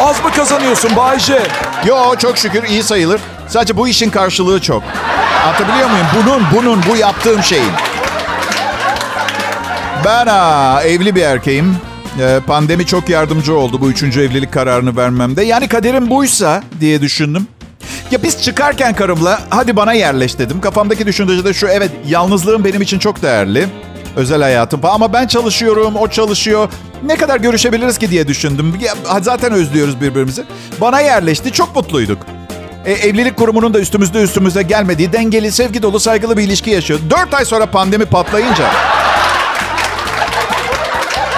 Az 0.00 0.24
mı 0.24 0.30
kazanıyorsun 0.32 0.96
Bayce? 0.96 1.42
Yo, 1.86 2.16
çok 2.18 2.38
şükür 2.38 2.62
iyi 2.64 2.82
sayılır. 2.82 3.20
Sadece 3.48 3.76
bu 3.76 3.88
işin 3.88 4.10
karşılığı 4.10 4.60
çok. 4.60 4.82
Anlatabiliyor 5.44 5.90
muyum? 5.90 6.06
Bunun, 6.16 6.42
bunun, 6.54 6.82
bu 6.90 6.96
yaptığım 6.96 7.42
şeyin. 7.42 7.72
Ben 10.04 10.26
aa, 10.26 10.82
evli 10.82 11.14
bir 11.14 11.22
erkeğim. 11.22 11.76
Ee, 12.20 12.40
pandemi 12.46 12.86
çok 12.86 13.08
yardımcı 13.08 13.54
oldu 13.54 13.80
bu 13.80 13.90
üçüncü 13.90 14.20
evlilik 14.20 14.52
kararını 14.52 14.96
vermemde. 14.96 15.42
Yani 15.42 15.68
kaderim 15.68 16.10
buysa 16.10 16.62
diye 16.80 17.00
düşündüm. 17.00 17.46
Ya 18.10 18.22
biz 18.22 18.42
çıkarken 18.42 18.94
karımla 18.94 19.40
hadi 19.50 19.76
bana 19.76 19.92
yerleş 19.92 20.38
dedim. 20.38 20.60
Kafamdaki 20.60 21.06
düşünce 21.06 21.44
de 21.44 21.54
şu 21.54 21.66
evet 21.68 21.90
yalnızlığım 22.06 22.64
benim 22.64 22.82
için 22.82 22.98
çok 22.98 23.22
değerli. 23.22 23.68
Özel 24.16 24.42
hayatım 24.42 24.80
falan 24.80 24.94
ama 24.94 25.12
ben 25.12 25.26
çalışıyorum, 25.26 25.96
o 25.96 26.08
çalışıyor. 26.08 26.68
Ne 27.02 27.16
kadar 27.16 27.40
görüşebiliriz 27.40 27.98
ki 27.98 28.10
diye 28.10 28.28
düşündüm. 28.28 28.74
Ya, 28.80 29.20
zaten 29.20 29.52
özlüyoruz 29.52 30.00
birbirimizi. 30.00 30.44
Bana 30.80 31.00
yerleşti, 31.00 31.52
çok 31.52 31.76
mutluyduk. 31.76 32.18
E, 32.84 32.92
evlilik 32.92 33.36
kurumunun 33.36 33.74
da 33.74 33.80
üstümüzde 33.80 34.22
üstümüze 34.22 34.62
gelmediği 34.62 35.12
dengeli, 35.12 35.52
sevgi 35.52 35.82
dolu, 35.82 36.00
saygılı 36.00 36.36
bir 36.36 36.42
ilişki 36.42 36.70
yaşıyor. 36.70 37.00
Dört 37.10 37.34
ay 37.34 37.44
sonra 37.44 37.66
pandemi 37.66 38.04
patlayınca... 38.04 38.70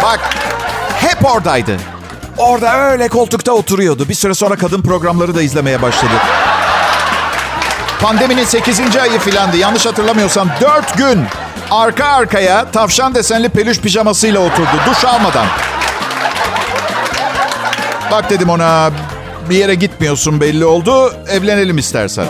Bak, 0.03 0.21
hep 0.95 1.25
oradaydı. 1.25 1.77
Orada 2.39 2.91
öyle 2.91 3.09
koltukta 3.09 3.53
oturuyordu. 3.53 4.09
Bir 4.09 4.15
süre 4.15 4.35
sonra 4.35 4.57
kadın 4.57 4.83
programları 4.83 5.35
da 5.35 5.43
izlemeye 5.43 5.83
başladı. 5.83 6.12
Pandeminin 8.02 8.45
8. 8.45 8.97
ayı 8.97 9.19
filandı. 9.19 9.57
Yanlış 9.57 9.87
hatırlamıyorsam 9.87 10.49
4 10.61 10.99
gün 10.99 11.19
arka 11.71 12.04
arkaya 12.04 12.71
tavşan 12.71 13.14
desenli 13.14 13.49
peluş 13.49 13.80
pijamasıyla 13.80 14.40
oturdu. 14.40 14.80
Duş 14.90 15.04
almadan. 15.04 15.47
Bak 18.11 18.30
dedim 18.30 18.49
ona 18.49 18.90
bir 19.50 19.57
yere 19.57 19.75
gitmiyorsun 19.75 20.40
belli 20.40 20.64
oldu. 20.64 21.12
Evlenelim 21.28 21.78
istersen. 21.78 22.26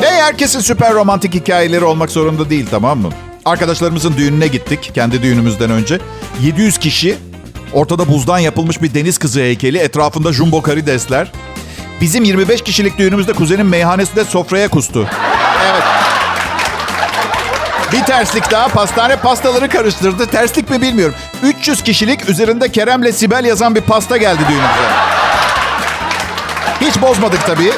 Ne 0.00 0.06
herkesin 0.06 0.60
süper 0.60 0.94
romantik 0.94 1.34
hikayeleri 1.34 1.84
olmak 1.84 2.10
zorunda 2.10 2.50
değil 2.50 2.66
tamam 2.70 2.98
mı? 2.98 3.08
Arkadaşlarımızın 3.44 4.16
düğününe 4.16 4.46
gittik 4.46 4.90
kendi 4.94 5.22
düğünümüzden 5.22 5.70
önce. 5.70 5.98
700 6.42 6.78
kişi 6.78 7.16
ortada 7.72 8.08
buzdan 8.08 8.38
yapılmış 8.38 8.82
bir 8.82 8.94
deniz 8.94 9.18
kızı 9.18 9.40
heykeli 9.40 9.78
etrafında 9.78 10.32
jumbo 10.32 10.62
karidesler. 10.62 11.32
Bizim 12.00 12.24
25 12.24 12.62
kişilik 12.62 12.98
düğünümüzde 12.98 13.32
kuzenim 13.32 13.68
meyhanesinde 13.68 14.24
sofraya 14.24 14.68
kustu. 14.68 15.08
Evet. 15.70 15.82
Bir 17.92 18.04
terslik 18.04 18.50
daha 18.50 18.68
pastane 18.68 19.16
pastaları 19.16 19.68
karıştırdı. 19.68 20.26
Terslik 20.26 20.70
mi 20.70 20.82
bilmiyorum. 20.82 21.14
300 21.42 21.82
kişilik 21.82 22.28
üzerinde 22.28 22.72
Kerem'le 22.72 23.12
Sibel 23.12 23.44
yazan 23.44 23.74
bir 23.74 23.80
pasta 23.80 24.16
geldi 24.16 24.40
düğünümüze. 24.48 24.88
Hiç 26.80 27.02
bozmadık 27.02 27.46
tabii. 27.46 27.72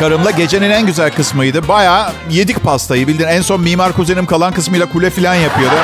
Karımla 0.00 0.30
gecenin 0.30 0.70
en 0.70 0.86
güzel 0.86 1.10
kısmıydı. 1.10 1.68
Bayağı 1.68 2.12
yedik 2.30 2.62
pastayı 2.62 3.08
bildin. 3.08 3.26
En 3.26 3.40
son 3.42 3.60
mimar 3.60 3.92
kuzenim 3.92 4.26
kalan 4.26 4.52
kısmıyla 4.52 4.86
kule 4.86 5.10
falan 5.10 5.34
yapıyordu. 5.34 5.76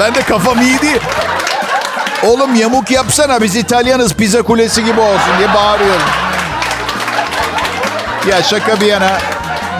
Ben 0.00 0.14
de 0.14 0.22
kafam 0.22 0.60
iyiydi. 0.62 1.00
Oğlum 2.26 2.54
yamuk 2.54 2.90
yapsana 2.90 3.42
biz 3.42 3.56
İtalyanız 3.56 4.14
pizza 4.14 4.42
kulesi 4.42 4.84
gibi 4.84 5.00
olsun 5.00 5.32
diye 5.38 5.54
bağırıyorum. 5.54 6.06
Ya 8.30 8.42
şaka 8.42 8.80
bir 8.80 8.86
yana 8.86 9.18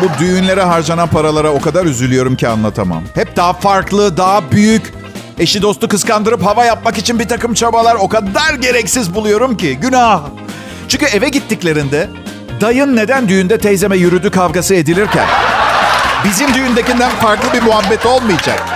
bu 0.02 0.20
düğünlere 0.20 0.62
harcanan 0.62 1.08
paralara 1.08 1.50
o 1.50 1.60
kadar 1.60 1.84
üzülüyorum 1.84 2.36
ki 2.36 2.48
anlatamam. 2.48 3.02
Hep 3.14 3.36
daha 3.36 3.52
farklı, 3.52 4.16
daha 4.16 4.50
büyük. 4.50 4.94
Eşi 5.38 5.62
dostu 5.62 5.88
kıskandırıp 5.88 6.44
hava 6.44 6.64
yapmak 6.64 6.98
için 6.98 7.18
bir 7.18 7.28
takım 7.28 7.54
çabalar 7.54 7.94
o 7.94 8.08
kadar 8.08 8.54
gereksiz 8.54 9.14
buluyorum 9.14 9.56
ki. 9.56 9.76
Günah. 9.76 10.20
Çünkü 10.88 11.06
eve 11.06 11.28
gittiklerinde 11.28 12.10
dayın 12.60 12.96
neden 12.96 13.28
düğünde 13.28 13.58
teyzeme 13.58 13.96
yürüdü 13.96 14.30
kavgası 14.30 14.74
edilirken 14.74 15.26
bizim 16.24 16.54
düğündekinden 16.54 17.10
farklı 17.10 17.52
bir 17.52 17.62
muhabbet 17.62 18.06
olmayacak. 18.06 18.75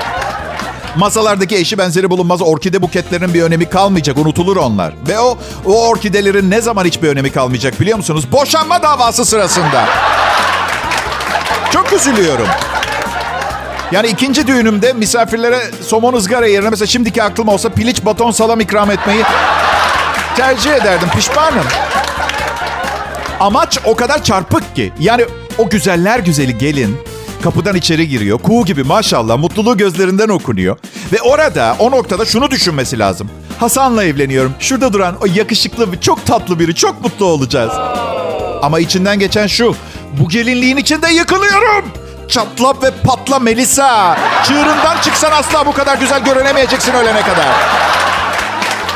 Masalardaki 0.97 1.57
eşi 1.57 1.79
benzeri 1.79 2.11
bulunmaz 2.11 2.43
orkide 2.43 2.83
buketlerinin 2.83 3.35
bir 3.35 3.43
önemi 3.43 3.69
kalmayacak. 3.69 4.19
Unutulur 4.19 4.57
onlar. 4.57 4.95
Ve 5.09 5.21
o, 5.21 5.39
o 5.67 5.89
orkidelerin 5.89 6.51
ne 6.51 6.61
zaman 6.61 6.85
hiçbir 6.85 7.09
önemi 7.09 7.33
kalmayacak 7.33 7.81
biliyor 7.81 7.97
musunuz? 7.97 8.33
Boşanma 8.33 8.83
davası 8.83 9.25
sırasında. 9.25 9.89
Çok 11.73 11.93
üzülüyorum. 11.93 12.47
Yani 13.93 14.07
ikinci 14.09 14.47
düğünümde 14.47 14.93
misafirlere 14.93 15.61
somon 15.87 16.15
ızgara 16.15 16.47
yerine 16.47 16.71
mesela 16.71 16.87
şimdiki 16.87 17.23
aklım 17.23 17.49
olsa 17.49 17.69
piliç 17.69 18.05
baton 18.05 18.31
salam 18.31 18.61
ikram 18.61 18.91
etmeyi 18.91 19.23
tercih 20.37 20.71
ederdim. 20.71 21.09
Pişmanım. 21.17 21.65
Amaç 23.41 23.79
o 23.85 23.97
kadar 23.97 24.25
çarpık 24.25 24.77
ki. 24.77 24.93
Yani 25.01 25.25
o 25.59 25.69
güzeller 25.69 26.19
güzeli 26.19 26.59
gelin 26.59 26.97
kapıdan 27.41 27.77
içeri 27.77 28.09
giriyor. 28.09 28.39
Kuğu 28.39 28.65
gibi 28.65 28.83
maşallah 28.85 29.39
mutluluğu 29.39 29.77
gözlerinden 29.77 30.29
okunuyor. 30.29 30.77
Ve 31.13 31.23
orada 31.23 31.77
o 31.79 31.91
noktada 31.91 32.25
şunu 32.25 32.51
düşünmesi 32.51 32.99
lazım. 32.99 33.31
Hasan'la 33.61 34.05
evleniyorum. 34.05 34.55
Şurada 34.59 34.93
duran 34.93 35.17
o 35.21 35.27
yakışıklı 35.35 36.01
çok 36.01 36.27
tatlı 36.27 36.59
biri. 36.59 36.75
Çok 36.75 37.03
mutlu 37.03 37.27
olacağız. 37.27 37.73
Ama 38.63 38.81
içinden 38.81 39.19
geçen 39.19 39.47
şu. 39.47 39.75
Bu 40.21 40.29
gelinliğin 40.29 40.77
içinde 40.77 41.09
yıkılıyorum. 41.09 41.85
Çatla 42.29 42.75
ve 42.83 42.91
patla 43.05 43.39
Melisa. 43.39 44.19
Çığırından 44.45 45.01
çıksan 45.03 45.33
asla 45.33 45.67
bu 45.67 45.73
kadar 45.73 45.99
güzel 45.99 46.25
görünemeyeceksin 46.25 46.93
ölene 46.93 47.23
kadar. 47.23 47.47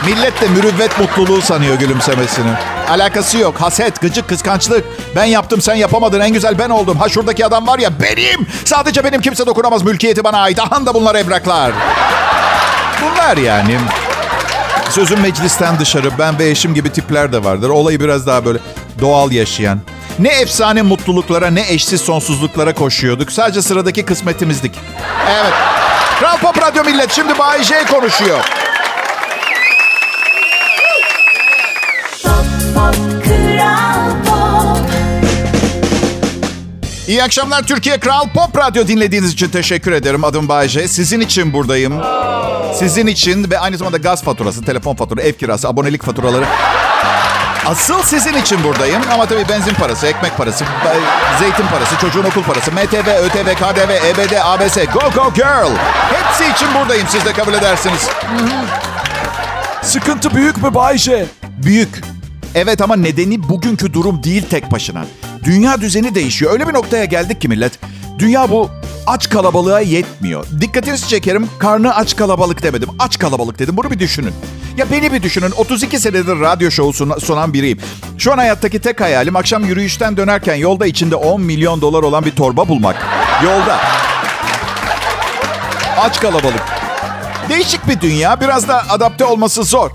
Millet 0.07 0.41
de 0.41 0.49
mürüvvet 0.49 0.99
mutluluğu 0.99 1.43
sanıyor 1.43 1.75
gülümsemesini. 1.75 2.51
Alakası 2.89 3.39
yok. 3.39 3.61
Haset, 3.61 4.01
gıcık, 4.01 4.29
kıskançlık. 4.29 4.85
Ben 5.17 5.25
yaptım 5.25 5.61
sen 5.61 5.75
yapamadın 5.75 6.21
en 6.21 6.33
güzel 6.33 6.59
ben 6.59 6.71
oldum. 6.71 6.99
Ha 6.99 7.09
şuradaki 7.09 7.47
adam 7.47 7.67
var 7.67 7.79
ya 7.79 7.91
benim. 8.03 8.47
Sadece 8.65 9.05
benim 9.05 9.21
kimse 9.21 9.47
dokunamaz 9.47 9.83
mülkiyeti 9.83 10.25
bana 10.25 10.39
ait. 10.39 10.59
Aha 10.61 10.87
da 10.87 10.95
bunlar 10.95 11.15
evraklar. 11.15 11.73
Bunlar 13.03 13.37
yani. 13.37 13.79
Sözüm 14.91 15.21
meclisten 15.21 15.79
dışarı. 15.79 16.19
Ben 16.19 16.39
ve 16.39 16.51
eşim 16.51 16.75
gibi 16.75 16.93
tipler 16.93 17.33
de 17.33 17.45
vardır. 17.45 17.69
Olayı 17.69 18.01
biraz 18.01 18.27
daha 18.27 18.45
böyle 18.45 18.59
doğal 19.01 19.33
yaşayan. 19.33 19.81
Ne 20.19 20.29
efsane 20.29 20.83
mutluluklara 20.83 21.51
ne 21.51 21.65
eşsiz 21.69 22.01
sonsuzluklara 22.01 22.75
koşuyorduk. 22.75 23.33
Sadece 23.33 23.63
sıradaki 23.63 24.05
kısmetimizdik. 24.05 24.73
Evet. 25.29 25.53
Kral 26.21 26.39
Pop 26.39 26.63
Radyo 26.63 26.85
Millet 26.85 27.13
şimdi 27.13 27.39
Bay 27.39 27.63
J 27.63 27.85
konuşuyor. 27.91 28.64
İyi 37.09 37.23
akşamlar 37.23 37.63
Türkiye 37.63 38.01
Kral 38.01 38.29
Pop 38.29 38.59
Radyo 38.59 38.87
dinlediğiniz 38.87 39.33
için 39.33 39.49
teşekkür 39.49 39.93
ederim. 39.93 40.25
Adım 40.25 40.49
Bayece. 40.49 40.89
Sizin 40.89 41.21
için 41.21 41.53
buradayım. 41.53 42.03
Sizin 42.75 43.07
için 43.07 43.51
ve 43.51 43.59
aynı 43.59 43.77
zamanda 43.77 43.97
gaz 43.97 44.23
faturası, 44.23 44.65
telefon 44.65 44.95
faturası, 44.97 45.29
ev 45.29 45.33
kirası, 45.33 45.69
abonelik 45.69 46.03
faturaları. 46.03 46.45
Asıl 47.67 48.03
sizin 48.03 48.35
için 48.35 48.65
buradayım. 48.65 49.03
Ama 49.13 49.27
tabii 49.27 49.49
benzin 49.49 49.75
parası, 49.75 50.07
ekmek 50.07 50.37
parası, 50.37 50.65
zeytin 51.39 51.67
parası, 51.67 51.97
çocuğun 52.01 52.25
okul 52.25 52.43
parası, 52.43 52.73
MTV, 52.73 53.09
ÖTV, 53.25 53.55
KDV, 53.55 53.91
EBD, 54.07 54.33
ABS, 54.45 54.75
Go 54.77 55.11
Go 55.15 55.33
Girl. 55.35 55.71
Hepsi 56.15 56.53
için 56.53 56.75
buradayım 56.81 57.07
siz 57.11 57.25
de 57.25 57.33
kabul 57.33 57.55
edersiniz. 57.55 58.09
Sıkıntı 59.83 60.35
büyük 60.35 60.63
mü 60.63 60.75
Bayşe? 60.75 61.27
Büyük. 61.65 62.14
Evet 62.55 62.81
ama 62.81 62.97
nedeni 62.97 63.49
bugünkü 63.49 63.93
durum 63.93 64.23
değil 64.23 64.43
tek 64.51 64.73
başına. 64.73 65.05
Dünya 65.45 65.81
düzeni 65.81 66.15
değişiyor. 66.15 66.53
Öyle 66.53 66.69
bir 66.69 66.75
noktaya 66.75 67.05
geldik 67.05 67.41
ki 67.41 67.49
millet. 67.49 67.79
Dünya 68.19 68.51
bu 68.51 68.71
aç 69.07 69.29
kalabalığa 69.31 69.81
yetmiyor. 69.81 70.47
Dikkatinizi 70.61 71.09
çekerim. 71.09 71.49
Karnı 71.59 71.95
aç 71.97 72.17
kalabalık 72.17 72.63
demedim. 72.63 72.89
Aç 72.99 73.19
kalabalık 73.19 73.59
dedim. 73.59 73.77
Bunu 73.77 73.91
bir 73.91 73.99
düşünün. 73.99 74.33
Ya 74.77 74.91
beni 74.91 75.13
bir 75.13 75.23
düşünün. 75.23 75.51
32 75.51 76.01
senedir 76.01 76.41
radyo 76.41 76.71
şovu 76.71 76.93
sunan 77.21 77.53
biriyim. 77.53 77.79
Şu 78.19 78.33
an 78.33 78.39
hayattaki 78.39 78.81
tek 78.81 79.01
hayalim 79.01 79.37
akşam 79.37 79.65
yürüyüşten 79.65 80.17
dönerken 80.17 80.55
yolda 80.55 80.87
içinde 80.87 81.17
10 81.17 81.41
milyon 81.41 81.81
dolar 81.81 82.03
olan 82.03 82.25
bir 82.25 82.31
torba 82.31 82.69
bulmak. 82.69 82.97
Yolda. 83.45 83.79
Aç 85.99 86.21
kalabalık. 86.21 86.63
Değişik 87.49 87.89
bir 87.89 88.01
dünya. 88.01 88.41
Biraz 88.41 88.69
da 88.69 88.83
adapte 88.91 89.25
olması 89.25 89.65
zor. 89.65 89.91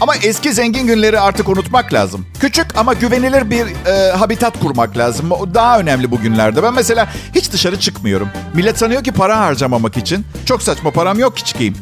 Ama 0.00 0.16
eski 0.16 0.52
zengin 0.52 0.86
günleri 0.86 1.20
artık 1.20 1.48
unutmak 1.48 1.92
lazım. 1.92 2.26
Küçük 2.40 2.66
ama 2.78 2.92
güvenilir 2.94 3.50
bir 3.50 3.66
e, 3.86 4.12
habitat 4.12 4.60
kurmak 4.60 4.96
lazım. 4.98 5.30
Daha 5.54 5.78
önemli 5.78 6.10
bugünlerde. 6.10 6.62
Ben 6.62 6.74
mesela 6.74 7.08
hiç 7.34 7.52
dışarı 7.52 7.80
çıkmıyorum. 7.80 8.28
Millet 8.54 8.78
sanıyor 8.78 9.04
ki 9.04 9.12
para 9.12 9.38
harcamamak 9.40 9.96
için. 9.96 10.26
Çok 10.46 10.62
saçma 10.62 10.90
param 10.90 11.18
yok 11.18 11.36
ki 11.36 11.44
çıkayım. 11.44 11.74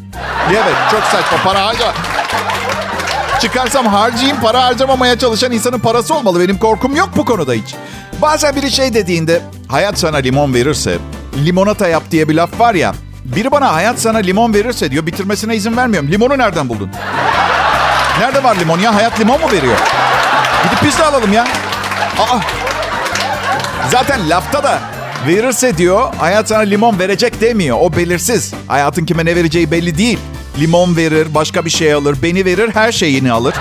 Evet 0.50 0.74
çok 0.90 1.02
saçma 1.02 1.38
para 1.44 1.66
harca. 1.66 1.94
Çıkarsam 3.40 3.86
harcayayım 3.86 4.40
para 4.40 4.64
harcamamaya 4.64 5.18
çalışan 5.18 5.52
insanın 5.52 5.78
parası 5.78 6.14
olmalı. 6.14 6.40
Benim 6.40 6.58
korkum 6.58 6.96
yok 6.96 7.10
bu 7.16 7.24
konuda 7.24 7.52
hiç. 7.52 7.74
Bazen 8.22 8.56
biri 8.56 8.70
şey 8.70 8.94
dediğinde 8.94 9.42
hayat 9.68 9.98
sana 9.98 10.16
limon 10.16 10.54
verirse 10.54 10.98
limonata 11.44 11.88
yap 11.88 12.02
diye 12.10 12.28
bir 12.28 12.34
laf 12.34 12.60
var 12.60 12.74
ya. 12.74 12.94
Biri 13.24 13.50
bana 13.52 13.74
hayat 13.74 13.98
sana 13.98 14.18
limon 14.18 14.54
verirse 14.54 14.90
diyor 14.90 15.06
bitirmesine 15.06 15.56
izin 15.56 15.76
vermiyorum. 15.76 16.10
Limonu 16.10 16.38
nereden 16.38 16.68
buldun? 16.68 16.90
Nerede 18.18 18.42
var 18.44 18.56
limon 18.56 18.78
ya? 18.78 18.94
Hayat 18.94 19.20
limon 19.20 19.40
mu 19.40 19.50
veriyor? 19.52 19.76
Gidip 20.64 20.98
de 20.98 21.04
alalım 21.04 21.32
ya. 21.32 21.42
Aa. 22.18 22.38
Zaten 23.90 24.30
lafta 24.30 24.64
da 24.64 24.78
verirse 25.26 25.78
diyor 25.78 26.14
hayat 26.18 26.48
sana 26.48 26.60
limon 26.60 26.98
verecek 26.98 27.40
demiyor. 27.40 27.76
O 27.80 27.96
belirsiz. 27.96 28.54
Hayatın 28.68 29.04
kime 29.04 29.24
ne 29.24 29.36
vereceği 29.36 29.70
belli 29.70 29.98
değil. 29.98 30.18
Limon 30.60 30.96
verir, 30.96 31.34
başka 31.34 31.64
bir 31.64 31.70
şey 31.70 31.92
alır, 31.92 32.16
beni 32.22 32.44
verir, 32.44 32.70
her 32.74 32.92
şeyini 32.92 33.32
alır. 33.32 33.54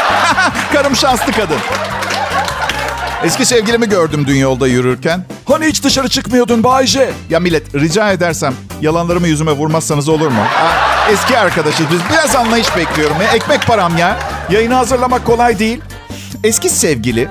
Karım 0.72 0.96
şanslı 0.96 1.32
kadın. 1.32 1.58
Eski 3.24 3.46
sevgilimi 3.46 3.88
gördüm 3.88 4.24
dün 4.26 4.36
yolda 4.36 4.66
yürürken. 4.66 5.24
Hani 5.44 5.66
hiç 5.66 5.84
dışarı 5.84 6.08
çıkmıyordun 6.08 6.64
Bayce? 6.64 7.10
Ya 7.30 7.40
millet 7.40 7.74
rica 7.74 8.12
edersem 8.12 8.54
yalanlarımı 8.80 9.28
yüzüme 9.28 9.52
vurmazsanız 9.52 10.08
olur 10.08 10.28
mu? 10.28 10.40
Ha, 10.54 10.89
eski 11.12 11.38
arkadaşız 11.38 11.86
biz. 11.92 12.00
Biraz 12.10 12.36
anlayış 12.36 12.76
bekliyorum. 12.76 13.16
Ya. 13.22 13.32
Ekmek 13.32 13.66
param 13.66 13.96
ya. 13.98 14.18
Yayını 14.50 14.74
hazırlamak 14.74 15.24
kolay 15.24 15.58
değil. 15.58 15.80
Eski 16.44 16.68
sevgili 16.68 17.28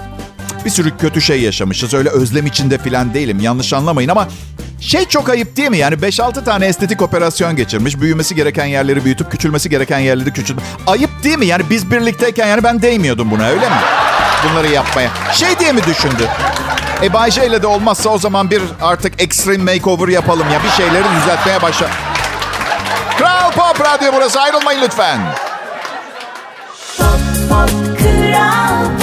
bir 0.65 0.69
sürü 0.69 0.97
kötü 0.97 1.21
şey 1.21 1.41
yaşamışız. 1.41 1.93
Öyle 1.93 2.09
özlem 2.09 2.45
içinde 2.45 2.77
falan 2.77 3.13
değilim. 3.13 3.39
Yanlış 3.39 3.73
anlamayın 3.73 4.09
ama 4.09 4.27
şey 4.79 5.05
çok 5.05 5.29
ayıp 5.29 5.57
değil 5.57 5.69
mi? 5.69 5.77
Yani 5.77 5.95
5-6 5.95 6.43
tane 6.43 6.65
estetik 6.65 7.01
operasyon 7.01 7.55
geçirmiş. 7.55 8.01
Büyümesi 8.01 8.35
gereken 8.35 8.65
yerleri 8.65 9.05
büyütüp 9.05 9.31
küçülmesi 9.31 9.69
gereken 9.69 9.99
yerleri 9.99 10.33
küçültüp. 10.33 10.63
Ayıp 10.87 11.23
değil 11.23 11.37
mi? 11.37 11.45
Yani 11.45 11.63
biz 11.69 11.91
birlikteyken 11.91 12.47
yani 12.47 12.63
ben 12.63 12.81
değmiyordum 12.81 13.31
buna 13.31 13.47
öyle 13.47 13.69
mi? 13.69 13.75
Bunları 14.49 14.67
yapmaya. 14.67 15.09
Şey 15.33 15.59
diye 15.59 15.71
mi 15.71 15.83
düşündü? 15.83 16.27
E 17.03 17.13
Bayce 17.13 17.47
ile 17.47 17.61
de 17.61 17.67
olmazsa 17.67 18.09
o 18.09 18.17
zaman 18.17 18.51
bir 18.51 18.61
artık 18.81 19.21
extreme 19.21 19.73
makeover 19.73 20.07
yapalım 20.07 20.45
ya. 20.53 20.63
Bir 20.63 20.69
şeyleri 20.69 21.03
düzeltmeye 21.21 21.61
başla. 21.61 21.89
Kral 23.49 23.73
Pop 23.73 23.85
Radyo 23.85 24.11
burası 24.13 24.41
ayrılmayın 24.41 24.81
lütfen. 24.81 25.19
Pop, 26.97 27.19
pop, 27.49 27.99
Kral 27.99 28.98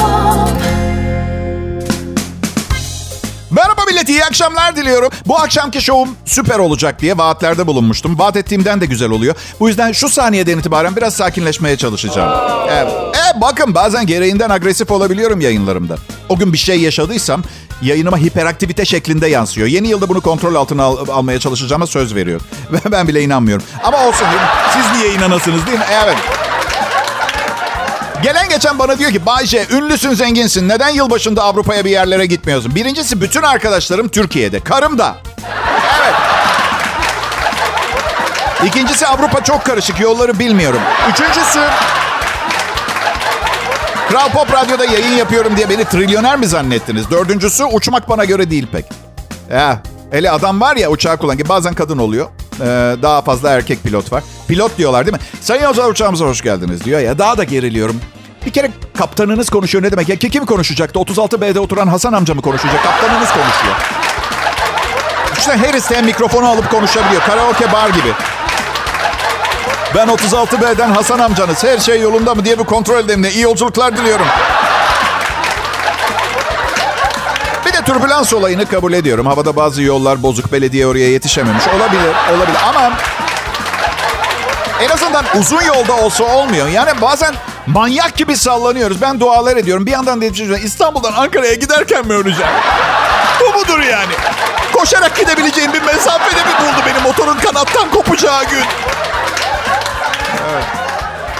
Merhaba 3.56 3.84
millet, 3.90 4.08
iyi 4.08 4.24
akşamlar 4.24 4.76
diliyorum. 4.76 5.10
Bu 5.26 5.38
akşamki 5.38 5.82
şovum 5.82 6.08
süper 6.24 6.58
olacak 6.58 7.00
diye 7.00 7.18
vaatlerde 7.18 7.66
bulunmuştum. 7.66 8.18
Vaat 8.18 8.36
ettiğimden 8.36 8.80
de 8.80 8.86
güzel 8.86 9.10
oluyor. 9.10 9.34
Bu 9.60 9.68
yüzden 9.68 9.92
şu 9.92 10.08
saniyeden 10.08 10.58
itibaren 10.58 10.96
biraz 10.96 11.14
sakinleşmeye 11.14 11.76
çalışacağım. 11.76 12.32
Evet, 12.70 12.92
e, 12.92 13.40
bakın 13.40 13.74
bazen 13.74 14.06
gereğinden 14.06 14.50
agresif 14.50 14.90
olabiliyorum 14.90 15.40
yayınlarımda. 15.40 15.96
O 16.28 16.36
gün 16.38 16.52
bir 16.52 16.58
şey 16.58 16.80
yaşadıysam 16.80 17.42
yayınıma 17.82 18.18
hiperaktivite 18.18 18.84
şeklinde 18.84 19.26
yansıyor. 19.26 19.66
Yeni 19.66 19.88
yılda 19.88 20.08
bunu 20.08 20.20
kontrol 20.20 20.54
altına 20.54 20.84
al- 20.84 21.08
almaya 21.08 21.40
çalışacağıma 21.40 21.86
söz 21.86 22.14
veriyor. 22.14 22.40
Ve 22.72 22.78
ben 22.92 23.08
bile 23.08 23.22
inanmıyorum. 23.22 23.64
Ama 23.84 24.06
olsun? 24.06 24.26
Siz 24.72 25.00
niye 25.00 25.14
inanasınız 25.14 25.66
değil 25.66 25.78
mi? 25.78 25.84
Evet. 26.04 26.16
Gelen 28.22 28.48
geçen 28.48 28.78
bana 28.78 28.98
diyor 28.98 29.10
ki 29.10 29.26
Bayce 29.26 29.66
ünlüsün 29.70 30.14
zenginsin. 30.14 30.68
Neden 30.68 30.88
yılbaşında 30.88 31.42
Avrupa'ya 31.42 31.84
bir 31.84 31.90
yerlere 31.90 32.26
gitmiyorsun? 32.26 32.74
Birincisi 32.74 33.20
bütün 33.20 33.42
arkadaşlarım 33.42 34.08
Türkiye'de. 34.08 34.60
Karım 34.60 34.98
da. 34.98 35.16
Evet. 36.02 36.14
İkincisi 38.66 39.06
Avrupa 39.06 39.44
çok 39.44 39.64
karışık. 39.64 40.00
Yolları 40.00 40.38
bilmiyorum. 40.38 40.80
Üçüncüsü 41.10 41.60
Kral 44.08 44.28
Pop 44.28 44.52
Radyo'da 44.52 44.84
yayın 44.84 45.16
yapıyorum 45.16 45.56
diye 45.56 45.70
beni 45.70 45.84
trilyoner 45.84 46.36
mi 46.36 46.46
zannettiniz? 46.46 47.10
Dördüncüsü 47.10 47.64
uçmak 47.64 48.08
bana 48.08 48.24
göre 48.24 48.50
değil 48.50 48.66
pek. 48.72 48.84
Ya, 49.50 49.82
hele 50.10 50.30
adam 50.30 50.60
var 50.60 50.76
ya 50.76 50.90
uçağı 50.90 51.16
kullan 51.16 51.36
ki 51.36 51.48
bazen 51.48 51.74
kadın 51.74 51.98
oluyor. 51.98 52.28
Ee, 52.60 52.96
daha 53.02 53.22
fazla 53.22 53.50
erkek 53.50 53.82
pilot 53.82 54.12
var. 54.12 54.22
Pilot 54.48 54.78
diyorlar 54.78 55.06
değil 55.06 55.16
mi? 55.16 55.22
Sayın 55.40 55.62
yolcular 55.62 55.90
uçağımıza 55.90 56.24
hoş 56.24 56.42
geldiniz 56.42 56.84
diyor 56.84 57.00
ya. 57.00 57.18
Daha 57.18 57.38
da 57.38 57.44
geriliyorum. 57.44 58.00
Bir 58.46 58.50
kere 58.50 58.70
kaptanınız 58.98 59.50
konuşuyor 59.50 59.84
ne 59.84 59.92
demek? 59.92 60.08
Ya 60.08 60.16
kim 60.16 60.46
konuşacaktı? 60.46 60.98
36B'de 60.98 61.60
oturan 61.60 61.86
Hasan 61.86 62.12
amca 62.12 62.34
mı 62.34 62.42
konuşacak? 62.42 62.82
Kaptanınız 62.84 63.28
konuşuyor. 63.28 63.74
İşte 65.38 65.56
her 65.56 65.74
isteyen 65.74 66.04
mikrofonu 66.04 66.48
alıp 66.48 66.70
konuşabiliyor. 66.70 67.22
Karaoke 67.22 67.72
bar 67.72 67.88
gibi. 67.88 68.12
Ben 69.94 70.08
36B'den 70.08 70.90
Hasan 70.90 71.18
amcanız. 71.18 71.64
Her 71.64 71.78
şey 71.78 72.00
yolunda 72.00 72.34
mı 72.34 72.44
diye 72.44 72.58
bir 72.58 72.64
kontrol 72.64 72.98
edeyim. 72.98 73.24
İyi 73.24 73.40
yolculuklar 73.40 73.96
diliyorum. 73.96 74.26
Türbülans 77.86 78.32
olayını 78.32 78.66
kabul 78.66 78.92
ediyorum. 78.92 79.26
Havada 79.26 79.56
bazı 79.56 79.82
yollar 79.82 80.22
bozuk, 80.22 80.52
belediye 80.52 80.86
oraya 80.86 81.10
yetişememiş. 81.10 81.64
Olabilir, 81.68 82.12
olabilir 82.36 82.58
ama 82.68 82.92
en 84.80 84.88
azından 84.88 85.24
uzun 85.38 85.62
yolda 85.62 85.92
olsa 85.92 86.24
olmuyor. 86.24 86.68
Yani 86.68 86.90
bazen 87.00 87.34
manyak 87.66 88.16
gibi 88.16 88.36
sallanıyoruz. 88.36 89.02
Ben 89.02 89.20
dualar 89.20 89.56
ediyorum. 89.56 89.86
Bir 89.86 89.90
yandan 89.90 90.22
da 90.22 90.34
düşünüyorum, 90.34 90.66
İstanbul'dan 90.66 91.12
Ankara'ya 91.12 91.54
giderken 91.54 92.06
mi 92.06 92.12
öleceğim? 92.12 92.52
Bu 93.40 93.58
mudur 93.58 93.78
yani? 93.78 94.12
Koşarak 94.72 95.16
gidebileceğim 95.16 95.72
bir 95.72 95.82
mesafede 95.82 96.40
mi 96.40 96.54
buldu 96.60 96.82
beni 96.86 97.02
motorun 97.02 97.38
kanattan 97.38 97.90
kopacağı 97.90 98.44
gün? 98.44 98.64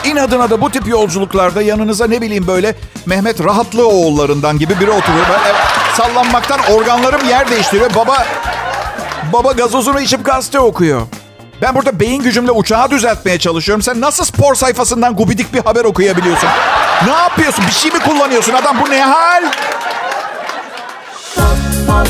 İnadına 0.04 0.50
da 0.50 0.60
bu 0.60 0.70
tip 0.70 0.88
yolculuklarda 0.88 1.62
yanınıza 1.62 2.06
ne 2.06 2.20
bileyim 2.20 2.46
böyle 2.46 2.74
Mehmet 3.06 3.44
Rahatlıoğullarından 3.44 4.58
gibi 4.58 4.80
biri 4.80 4.90
oturuyor. 4.90 5.26
Ben 5.32 5.40
evet, 5.50 5.85
sallanmaktan 5.96 6.60
organlarım 6.72 7.28
yer 7.28 7.50
değiştiriyor. 7.50 7.94
Baba 7.94 8.26
baba 9.32 9.52
gazozunu 9.52 10.00
içip 10.00 10.24
gazete 10.24 10.60
okuyor. 10.60 11.02
Ben 11.62 11.74
burada 11.74 12.00
beyin 12.00 12.22
gücümle 12.22 12.50
uçağı 12.50 12.90
düzeltmeye 12.90 13.38
çalışıyorum. 13.38 13.82
Sen 13.82 14.00
nasıl 14.00 14.24
spor 14.24 14.54
sayfasından 14.54 15.16
gubidik 15.16 15.54
bir 15.54 15.64
haber 15.64 15.84
okuyabiliyorsun? 15.84 16.48
Ne 17.06 17.12
yapıyorsun? 17.12 17.64
Bir 17.66 17.72
şey 17.72 17.90
mi 17.90 17.98
kullanıyorsun? 17.98 18.52
Adam 18.52 18.76
bu 18.86 18.90
ne 18.90 19.02
hal? 19.02 19.42
Pop, 21.34 21.46
pop, 21.86 22.08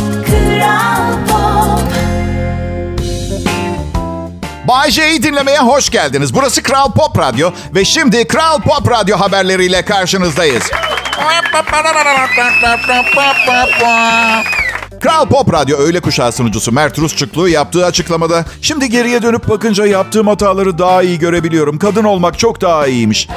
Pop. 1.29 1.81
Bay 4.69 4.91
J'yi 4.91 5.23
dinlemeye 5.23 5.59
hoş 5.59 5.91
geldiniz. 5.91 6.35
Burası 6.35 6.63
Kral 6.63 6.93
Pop 6.93 7.19
Radyo 7.19 7.51
ve 7.75 7.85
şimdi 7.85 8.29
Kral 8.29 8.61
Pop 8.61 8.91
Radyo 8.91 9.21
haberleriyle 9.21 9.85
karşınızdayız. 9.85 10.65
Kral 15.01 15.27
Pop 15.27 15.53
Radyo 15.53 15.79
öğle 15.79 16.01
kuşağı 16.01 16.33
sunucusu 16.33 16.73
Mert 16.73 16.99
Rusçuklu 16.99 17.49
yaptığı 17.49 17.87
açıklamada 17.87 18.45
şimdi 18.63 18.91
geriye 18.91 19.23
dönüp 19.23 19.49
bakınca 19.49 19.87
yaptığım 19.87 20.27
hataları 20.27 20.79
daha 20.79 21.03
iyi 21.03 21.19
görebiliyorum. 21.19 21.79
Kadın 21.79 22.05
olmak 22.05 22.39
çok 22.39 22.61
daha 22.61 22.87
iyiymiş. 22.87 23.29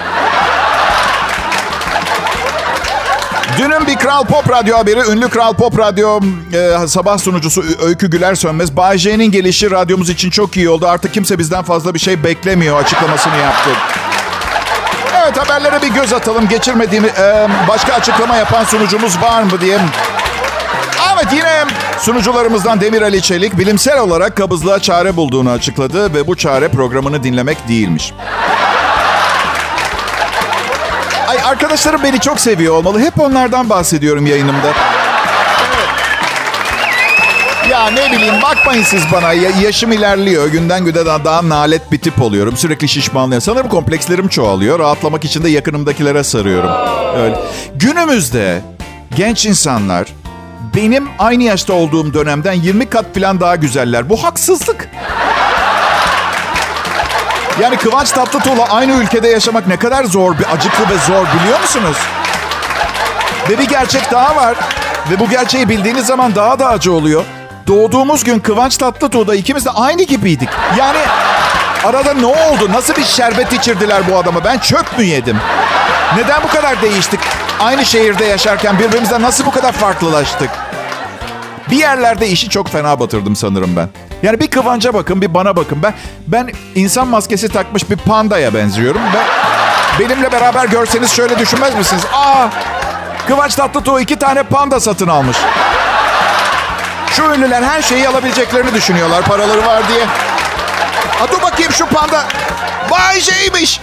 Dünün 3.57 3.87
bir 3.87 3.95
Kral 3.95 4.25
Pop 4.25 4.49
Radyo 4.49 4.77
haberi. 4.77 4.99
Ünlü 5.11 5.29
Kral 5.29 5.53
Pop 5.53 5.79
Radyo 5.79 6.19
e, 6.53 6.87
sabah 6.87 7.17
sunucusu 7.17 7.63
Öykü 7.81 8.09
Güler 8.09 8.35
Sönmez. 8.35 8.77
Bay 8.77 8.97
J'nin 8.97 9.31
gelişi 9.31 9.71
radyomuz 9.71 10.09
için 10.09 10.29
çok 10.29 10.57
iyi 10.57 10.69
oldu. 10.69 10.87
Artık 10.87 11.13
kimse 11.13 11.39
bizden 11.39 11.63
fazla 11.63 11.93
bir 11.93 11.99
şey 11.99 12.23
beklemiyor 12.23 12.83
açıklamasını 12.83 13.37
yaptı. 13.37 13.69
Evet 15.15 15.37
haberlere 15.37 15.81
bir 15.81 15.87
göz 15.87 16.13
atalım. 16.13 16.47
Geçirmediğim 16.47 17.05
e, 17.05 17.47
başka 17.67 17.93
açıklama 17.93 18.35
yapan 18.37 18.63
sunucumuz 18.63 19.21
var 19.21 19.43
mı 19.43 19.61
diye. 19.61 19.79
Evet 21.13 21.33
yine 21.33 21.65
sunucularımızdan 21.99 22.81
Demir 22.81 23.01
Ali 23.01 23.21
Çelik 23.21 23.57
bilimsel 23.57 23.99
olarak 23.99 24.37
kabızlığa 24.37 24.79
çare 24.79 25.15
bulduğunu 25.15 25.49
açıkladı 25.49 26.13
ve 26.13 26.27
bu 26.27 26.35
çare 26.35 26.67
programını 26.67 27.23
dinlemek 27.23 27.67
değilmiş. 27.67 28.13
Ay 31.27 31.37
arkadaşlarım 31.45 32.03
beni 32.03 32.19
çok 32.19 32.39
seviyor 32.39 32.75
olmalı. 32.75 32.99
Hep 32.99 33.19
onlardan 33.19 33.69
bahsediyorum 33.69 34.25
yayınımda. 34.25 34.73
Ya 37.69 37.87
ne 37.89 38.11
bileyim 38.11 38.41
bakmayın 38.41 38.83
siz 38.83 39.01
bana. 39.11 39.33
Ya- 39.33 39.49
yaşım 39.61 39.91
ilerliyor. 39.91 40.47
Günden 40.47 40.85
güne 40.85 41.05
daha, 41.05 41.25
daha 41.25 41.49
nalet 41.49 41.91
bir 41.91 41.99
tip 41.99 42.21
oluyorum. 42.21 42.57
Sürekli 42.57 42.87
şişmanlıyorum. 42.89 43.41
Sanırım 43.41 43.69
komplekslerim 43.69 44.27
çoğalıyor. 44.27 44.79
Rahatlamak 44.79 45.25
için 45.25 45.43
de 45.43 45.49
yakınımdakilere 45.49 46.23
sarıyorum. 46.23 46.71
Öyle. 47.17 47.35
Günümüzde 47.75 48.61
genç 49.15 49.45
insanlar 49.45 50.07
benim 50.75 51.09
aynı 51.19 51.43
yaşta 51.43 51.73
olduğum 51.73 52.13
dönemden 52.13 52.53
20 52.53 52.89
kat 52.89 53.05
falan 53.15 53.39
daha 53.39 53.55
güzeller. 53.55 54.09
Bu 54.09 54.23
haksızlık. 54.23 54.89
Yani 57.61 57.77
Kıvanç 57.77 58.11
Tatlıtuğ'la 58.11 58.65
aynı 58.69 58.91
ülkede 58.91 59.27
yaşamak 59.27 59.67
ne 59.67 59.77
kadar 59.79 60.03
zor, 60.03 60.39
bir 60.39 60.53
acıklı 60.53 60.83
ve 60.83 60.97
zor 61.07 61.25
biliyor 61.39 61.61
musunuz? 61.61 61.97
Ve 63.49 63.59
bir 63.59 63.67
gerçek 63.67 64.11
daha 64.11 64.35
var. 64.35 64.55
Ve 65.11 65.19
bu 65.19 65.29
gerçeği 65.29 65.69
bildiğiniz 65.69 66.05
zaman 66.05 66.35
daha 66.35 66.59
da 66.59 66.67
acı 66.67 66.93
oluyor. 66.93 67.25
Doğduğumuz 67.69 68.23
gün 68.23 68.39
Kıvanç 68.39 68.77
Tatlıtuğ'da 68.77 69.35
ikimiz 69.35 69.65
de 69.65 69.69
aynı 69.69 70.03
gibiydik. 70.03 70.49
Yani 70.77 70.99
arada 71.85 72.13
ne 72.13 72.25
oldu? 72.25 72.71
Nasıl 72.71 72.95
bir 72.95 73.03
şerbet 73.03 73.53
içirdiler 73.53 74.01
bu 74.11 74.17
adamı? 74.17 74.43
Ben 74.43 74.57
çöp 74.57 74.97
mü 74.97 75.03
yedim? 75.03 75.37
Neden 76.17 76.43
bu 76.43 76.47
kadar 76.47 76.81
değiştik? 76.81 77.19
Aynı 77.59 77.85
şehirde 77.85 78.25
yaşarken 78.25 78.79
birbirimizden 78.79 79.21
nasıl 79.21 79.45
bu 79.45 79.51
kadar 79.51 79.71
farklılaştık? 79.71 80.49
Bir 81.71 81.77
yerlerde 81.77 82.27
işi 82.27 82.49
çok 82.49 82.67
fena 82.69 82.99
batırdım 82.99 83.35
sanırım 83.35 83.75
ben. 83.75 83.89
Yani 84.23 84.39
bir 84.39 84.47
Kıvanç'a 84.47 84.93
bakın, 84.93 85.21
bir 85.21 85.33
bana 85.33 85.55
bakın. 85.55 85.83
Ben 85.83 85.93
ben 86.27 86.49
insan 86.75 87.07
maskesi 87.07 87.49
takmış 87.49 87.89
bir 87.89 87.97
pandaya 87.97 88.53
benziyorum 88.53 89.01
ve 89.01 89.19
benimle 89.99 90.31
beraber 90.31 90.65
görseniz 90.65 91.11
şöyle 91.11 91.39
düşünmez 91.39 91.75
misiniz? 91.75 92.03
Aa! 92.13 92.47
Kıvanç 93.27 93.55
Tatlıtuğ 93.55 93.99
iki 93.99 94.15
tane 94.15 94.43
panda 94.43 94.79
satın 94.79 95.07
almış. 95.07 95.37
Şu 97.15 97.23
ünlüler 97.23 97.63
her 97.63 97.81
şeyi 97.81 98.07
alabileceklerini 98.07 98.73
düşünüyorlar 98.73 99.23
paraları 99.23 99.65
var 99.65 99.87
diye. 99.87 100.05
Ha 101.19 101.27
dur 101.31 101.41
bakayım 101.41 101.71
şu 101.71 101.85
panda. 101.85 102.25
Vay 102.89 103.21
şeymiş. 103.21 103.79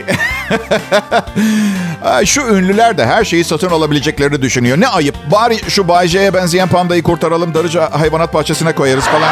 Ay. 2.03 2.25
Şu 2.25 2.41
ünlüler 2.41 2.97
de 2.97 3.05
her 3.05 3.25
şeyi 3.25 3.43
satın 3.43 3.69
alabileceklerini 3.69 4.41
düşünüyor. 4.41 4.79
Ne 4.79 4.87
ayıp. 4.87 5.15
Bari 5.31 5.57
şu 5.69 5.87
Bay 5.87 6.07
J'ye 6.07 6.33
benzeyen 6.33 6.67
pandayı 6.67 7.03
kurtaralım. 7.03 7.53
Darıca 7.53 7.99
hayvanat 7.99 8.33
bahçesine 8.33 8.75
koyarız 8.75 9.05
falan. 9.05 9.29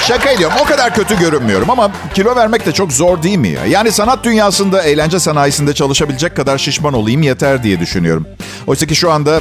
Şaka 0.00 0.30
ediyorum. 0.30 0.56
O 0.60 0.64
kadar 0.64 0.94
kötü 0.94 1.18
görünmüyorum 1.18 1.70
ama 1.70 1.90
kilo 2.14 2.36
vermek 2.36 2.66
de 2.66 2.72
çok 2.72 2.92
zor 2.92 3.22
değil 3.22 3.38
mi 3.38 3.48
ya? 3.48 3.66
Yani 3.66 3.92
sanat 3.92 4.24
dünyasında, 4.24 4.82
eğlence 4.82 5.20
sanayisinde 5.20 5.74
çalışabilecek 5.74 6.36
kadar 6.36 6.58
şişman 6.58 6.94
olayım 6.94 7.22
yeter 7.22 7.62
diye 7.62 7.80
düşünüyorum. 7.80 8.26
Oysa 8.66 8.86
ki 8.86 8.94
şu 8.96 9.10
anda 9.12 9.40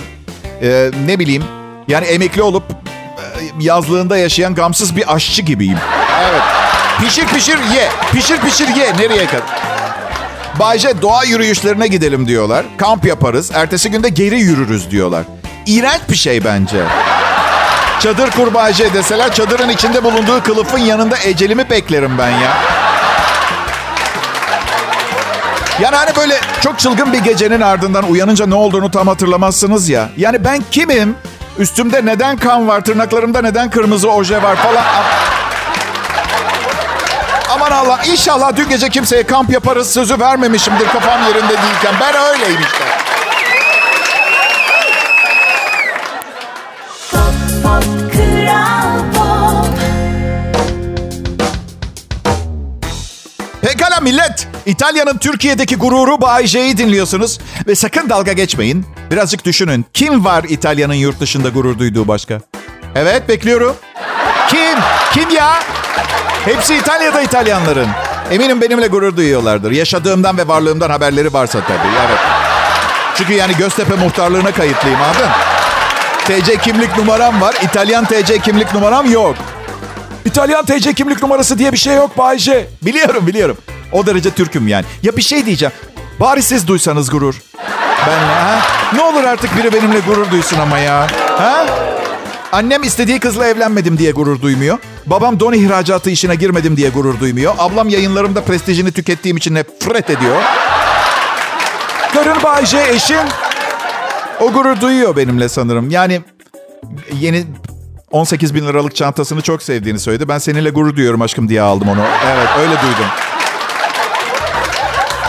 e, 0.63 0.91
ne 1.05 1.19
bileyim 1.19 1.43
yani 1.87 2.05
emekli 2.05 2.41
olup 2.41 2.63
e, 2.71 2.75
yazlığında 3.59 4.17
yaşayan 4.17 4.55
gamsız 4.55 4.95
bir 4.95 5.15
aşçı 5.15 5.41
gibiyim. 5.41 5.77
Evet. 6.21 6.41
Pişir 6.99 7.25
pişir 7.27 7.57
ye. 7.75 7.89
Pişir 8.11 8.37
pişir 8.37 8.67
ye. 8.67 8.93
Nereye 8.97 9.25
kadar? 9.25 9.43
Bayce 10.59 11.01
doğa 11.01 11.23
yürüyüşlerine 11.23 11.87
gidelim 11.87 12.27
diyorlar. 12.27 12.65
Kamp 12.77 13.05
yaparız. 13.05 13.51
Ertesi 13.53 13.91
günde 13.91 14.09
geri 14.09 14.39
yürürüz 14.39 14.91
diyorlar. 14.91 15.23
İğrenç 15.65 16.01
bir 16.09 16.15
şey 16.15 16.45
bence. 16.45 16.83
Çadır 17.99 18.31
kur 18.31 18.53
Bayce 18.53 18.93
deseler 18.93 19.33
çadırın 19.33 19.69
içinde 19.69 20.03
bulunduğu 20.03 20.43
kılıfın 20.43 20.77
yanında 20.77 21.17
ecelimi 21.17 21.69
beklerim 21.69 22.11
ben 22.17 22.29
ya. 22.29 22.57
Yani 25.83 25.95
hani 25.95 26.15
böyle 26.15 26.41
çok 26.61 26.79
çılgın 26.79 27.13
bir 27.13 27.19
gecenin 27.19 27.61
ardından 27.61 28.11
uyanınca 28.11 28.45
ne 28.45 28.55
olduğunu 28.55 28.91
tam 28.91 29.07
hatırlamazsınız 29.07 29.89
ya. 29.89 30.09
Yani 30.17 30.45
ben 30.45 30.63
kimim? 30.71 31.15
Üstümde 31.57 32.05
neden 32.05 32.37
kan 32.37 32.67
var? 32.67 32.81
Tırnaklarımda 32.83 33.41
neden 33.41 33.69
kırmızı 33.69 34.11
oje 34.11 34.43
var 34.43 34.55
falan. 34.55 34.83
Aman 37.49 37.71
Allah 37.71 37.99
inşallah 38.05 38.55
dün 38.55 38.69
gece 38.69 38.89
kimseye 38.89 39.23
kamp 39.23 39.49
yaparız 39.49 39.93
sözü 39.93 40.19
vermemişimdir 40.19 40.87
kafam 40.87 41.21
yerinde 41.23 41.49
değilken. 41.49 41.93
Ben 42.01 42.15
öyleyim 42.15 42.61
işte. 42.61 42.83
Pop 47.11 47.63
pop 47.63 48.13
kral 48.13 48.99
pop 49.13 49.67
Pekala 53.61 53.99
millet. 53.99 54.52
İtalya'nın 54.65 55.17
Türkiye'deki 55.17 55.75
gururu 55.75 56.21
Bay 56.21 56.47
J'yi 56.47 56.77
dinliyorsunuz. 56.77 57.39
Ve 57.67 57.75
sakın 57.75 58.09
dalga 58.09 58.33
geçmeyin. 58.33 58.85
Birazcık 59.11 59.45
düşünün. 59.45 59.85
Kim 59.93 60.25
var 60.25 60.45
İtalya'nın 60.49 60.93
yurt 60.93 61.19
dışında 61.19 61.49
gurur 61.49 61.79
duyduğu 61.79 62.07
başka? 62.07 62.39
Evet 62.95 63.29
bekliyorum. 63.29 63.75
Kim? 64.49 64.79
Kim 65.13 65.35
ya? 65.35 65.59
Hepsi 66.45 66.75
İtalya'da 66.75 67.21
İtalyanların. 67.21 67.87
Eminim 68.31 68.61
benimle 68.61 68.87
gurur 68.87 69.17
duyuyorlardır. 69.17 69.71
Yaşadığımdan 69.71 70.37
ve 70.37 70.47
varlığımdan 70.47 70.89
haberleri 70.89 71.33
varsa 71.33 71.59
tabii. 71.67 71.93
Evet. 72.07 72.19
Çünkü 73.15 73.33
yani 73.33 73.53
Göztepe 73.57 73.95
muhtarlığına 73.95 74.51
kayıtlıyım 74.51 75.01
anladın? 75.01 75.29
TC 76.25 76.57
kimlik 76.57 76.97
numaram 76.97 77.41
var. 77.41 77.55
İtalyan 77.63 78.05
TC 78.05 78.39
kimlik 78.39 78.73
numaram 78.73 79.11
yok. 79.11 79.35
İtalyan 80.25 80.65
TC 80.65 80.93
kimlik 80.93 81.21
numarası 81.21 81.57
diye 81.59 81.71
bir 81.71 81.77
şey 81.77 81.95
yok 81.95 82.17
Bay 82.17 82.37
J. 82.37 82.67
Biliyorum 82.81 83.27
biliyorum. 83.27 83.57
O 83.93 84.05
derece 84.05 84.31
Türk'üm 84.31 84.67
yani. 84.67 84.85
Ya 85.03 85.17
bir 85.17 85.21
şey 85.21 85.45
diyeceğim. 85.45 85.73
Bari 86.19 86.41
siz 86.41 86.67
duysanız 86.67 87.09
gurur. 87.09 87.35
Ben 88.07 88.19
ha? 88.19 88.59
Ne 88.95 89.01
olur 89.01 89.23
artık 89.23 89.57
biri 89.57 89.73
benimle 89.73 89.99
gurur 89.99 90.31
duysun 90.31 90.59
ama 90.59 90.77
ya. 90.77 91.07
Ha? 91.37 91.65
Annem 92.51 92.83
istediği 92.83 93.19
kızla 93.19 93.47
evlenmedim 93.47 93.97
diye 93.97 94.11
gurur 94.11 94.41
duymuyor. 94.41 94.77
Babam 95.05 95.39
don 95.39 95.53
ihracatı 95.53 96.09
işine 96.09 96.35
girmedim 96.35 96.77
diye 96.77 96.89
gurur 96.89 97.19
duymuyor. 97.19 97.53
Ablam 97.57 97.89
yayınlarımda 97.89 98.41
prestijini 98.43 98.91
tükettiğim 98.91 99.37
için 99.37 99.55
nefret 99.55 100.09
ediyor. 100.09 100.41
Karın 102.13 102.43
Bay 102.43 102.65
J 102.65 102.83
eşin. 102.89 103.17
O 104.41 104.51
gurur 104.51 104.81
duyuyor 104.81 105.15
benimle 105.15 105.49
sanırım. 105.49 105.89
Yani 105.89 106.21
yeni 107.19 107.45
18 108.11 108.55
bin 108.55 108.67
liralık 108.67 108.95
çantasını 108.95 109.41
çok 109.41 109.63
sevdiğini 109.63 109.99
söyledi. 109.99 110.27
Ben 110.27 110.37
seninle 110.37 110.69
gurur 110.69 110.95
duyuyorum 110.95 111.21
aşkım 111.21 111.49
diye 111.49 111.61
aldım 111.61 111.89
onu. 111.89 112.01
Evet 112.35 112.47
öyle 112.59 112.71
duydum. 112.81 113.05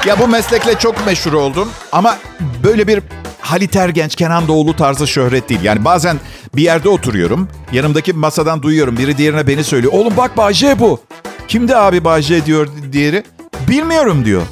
Ya 0.07 0.19
bu 0.19 0.29
meslekle 0.29 0.79
çok 0.79 1.07
meşhur 1.07 1.33
oldum. 1.33 1.71
Ama 1.93 2.19
böyle 2.65 2.87
bir 2.89 3.03
Halit 3.41 3.77
Ergenç, 3.77 4.17
Kenan 4.17 4.49
Doğulu 4.49 4.77
tarzı 4.77 5.07
şöhret 5.07 5.49
değil. 5.49 5.61
Yani 5.63 5.85
bazen 5.85 6.21
bir 6.57 6.63
yerde 6.63 6.89
oturuyorum. 6.89 7.49
Yanımdaki 7.73 8.13
masadan 8.13 8.63
duyuyorum. 8.63 8.99
Biri 8.99 9.19
diğerine 9.19 9.47
beni 9.47 9.65
söylüyor. 9.65 9.93
Oğlum 9.93 10.17
bak 10.17 10.53
J 10.53 10.79
bu. 10.79 11.01
Kimdi 11.49 11.77
abi 11.77 12.05
Bahçe 12.05 12.47
diyor 12.47 12.69
diğeri. 12.93 13.25
Bilmiyorum 13.69 14.25
diyor. 14.25 14.43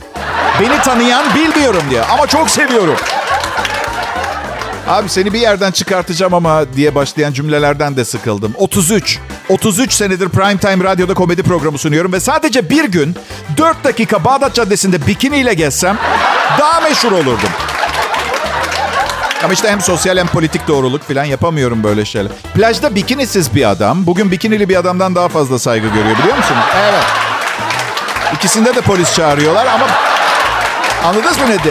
Beni 0.61 0.83
tanıyan 0.83 1.35
bilmiyorum 1.35 1.83
diyor. 1.91 2.05
Ama 2.11 2.27
çok 2.27 2.51
seviyorum. 2.51 2.97
Abi 4.89 5.09
seni 5.09 5.33
bir 5.33 5.41
yerden 5.41 5.71
çıkartacağım 5.71 6.35
ama 6.35 6.75
diye 6.77 6.95
başlayan 6.95 7.33
cümlelerden 7.33 7.97
de 7.97 8.05
sıkıldım. 8.05 8.55
33. 8.59 9.19
33 9.53 9.93
senedir 9.93 10.29
Primetime 10.29 10.85
Radyo'da 10.85 11.15
komedi 11.15 11.43
programı 11.43 11.79
sunuyorum 11.79 12.13
ve 12.13 12.21
sadece 12.21 12.71
bir 12.71 12.85
gün 12.85 13.17
4 13.57 13.85
dakika 13.85 14.25
Bağdat 14.25 14.55
Caddesi'nde 14.55 15.07
bikiniyle 15.07 15.55
gezsem 15.55 15.99
daha 16.59 16.81
meşhur 16.81 17.13
olurdum. 17.13 17.49
Ama 19.45 19.53
işte 19.53 19.71
hem 19.71 19.81
sosyal 19.81 20.19
hem 20.19 20.27
politik 20.27 20.69
doğruluk 20.69 21.03
falan 21.09 21.25
yapamıyorum 21.25 21.85
böyle 21.85 22.05
şeyler. 22.05 22.33
Plajda 22.55 22.95
bikinisiz 22.95 23.55
bir 23.55 23.71
adam 23.71 24.07
bugün 24.07 24.31
bikinili 24.31 24.69
bir 24.69 24.77
adamdan 24.77 25.15
daha 25.15 25.29
fazla 25.29 25.59
saygı 25.59 25.89
görüyor 25.89 26.19
biliyor 26.19 26.37
musunuz? 26.37 26.65
Evet. 26.77 27.05
İkisinde 28.35 28.75
de 28.75 28.81
polis 28.81 29.15
çağırıyorlar 29.15 29.67
ama 29.67 29.87
anladınız 31.05 31.39
mı 31.39 31.45
ne 31.49 31.65
de? 31.65 31.71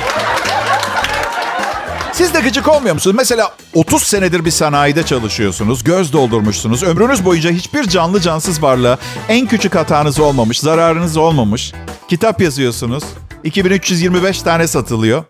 Siz 2.14 2.34
de 2.34 2.40
gıcık 2.40 2.68
olmuyor 2.68 2.94
musunuz? 2.94 3.16
Mesela 3.16 3.52
30 3.74 4.04
senedir 4.04 4.46
bir 4.46 4.52
sanayide 4.52 5.04
çalışıyorsunuz, 5.04 5.84
göz 5.84 6.14
doldurmuşsunuz. 6.14 6.84
Ömrünüz 6.84 7.26
boyunca 7.26 7.52
hiçbir 7.52 7.84
canlı 7.84 8.22
cansız 8.22 8.64
varlığa 8.64 8.98
en 9.30 9.48
küçük 9.48 9.76
hatanız 9.76 10.20
olmamış, 10.20 10.60
zararınız 10.60 11.18
olmamış. 11.18 11.74
Kitap 12.08 12.42
yazıyorsunuz. 12.42 13.04
2325 13.44 14.42
tane 14.42 14.68
satılıyor. 14.68 15.24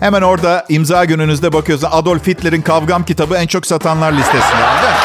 Hemen 0.00 0.22
orada 0.22 0.64
imza 0.68 1.04
gününüzde 1.04 1.52
bakıyorsun 1.52 1.88
Adolf 1.90 2.26
Hitler'in 2.26 2.62
Kavgam 2.62 3.04
kitabı 3.04 3.36
en 3.36 3.46
çok 3.46 3.66
satanlar 3.66 4.12
listesinde. 4.12 4.42
Değil 4.42 4.92
mi? 4.92 4.98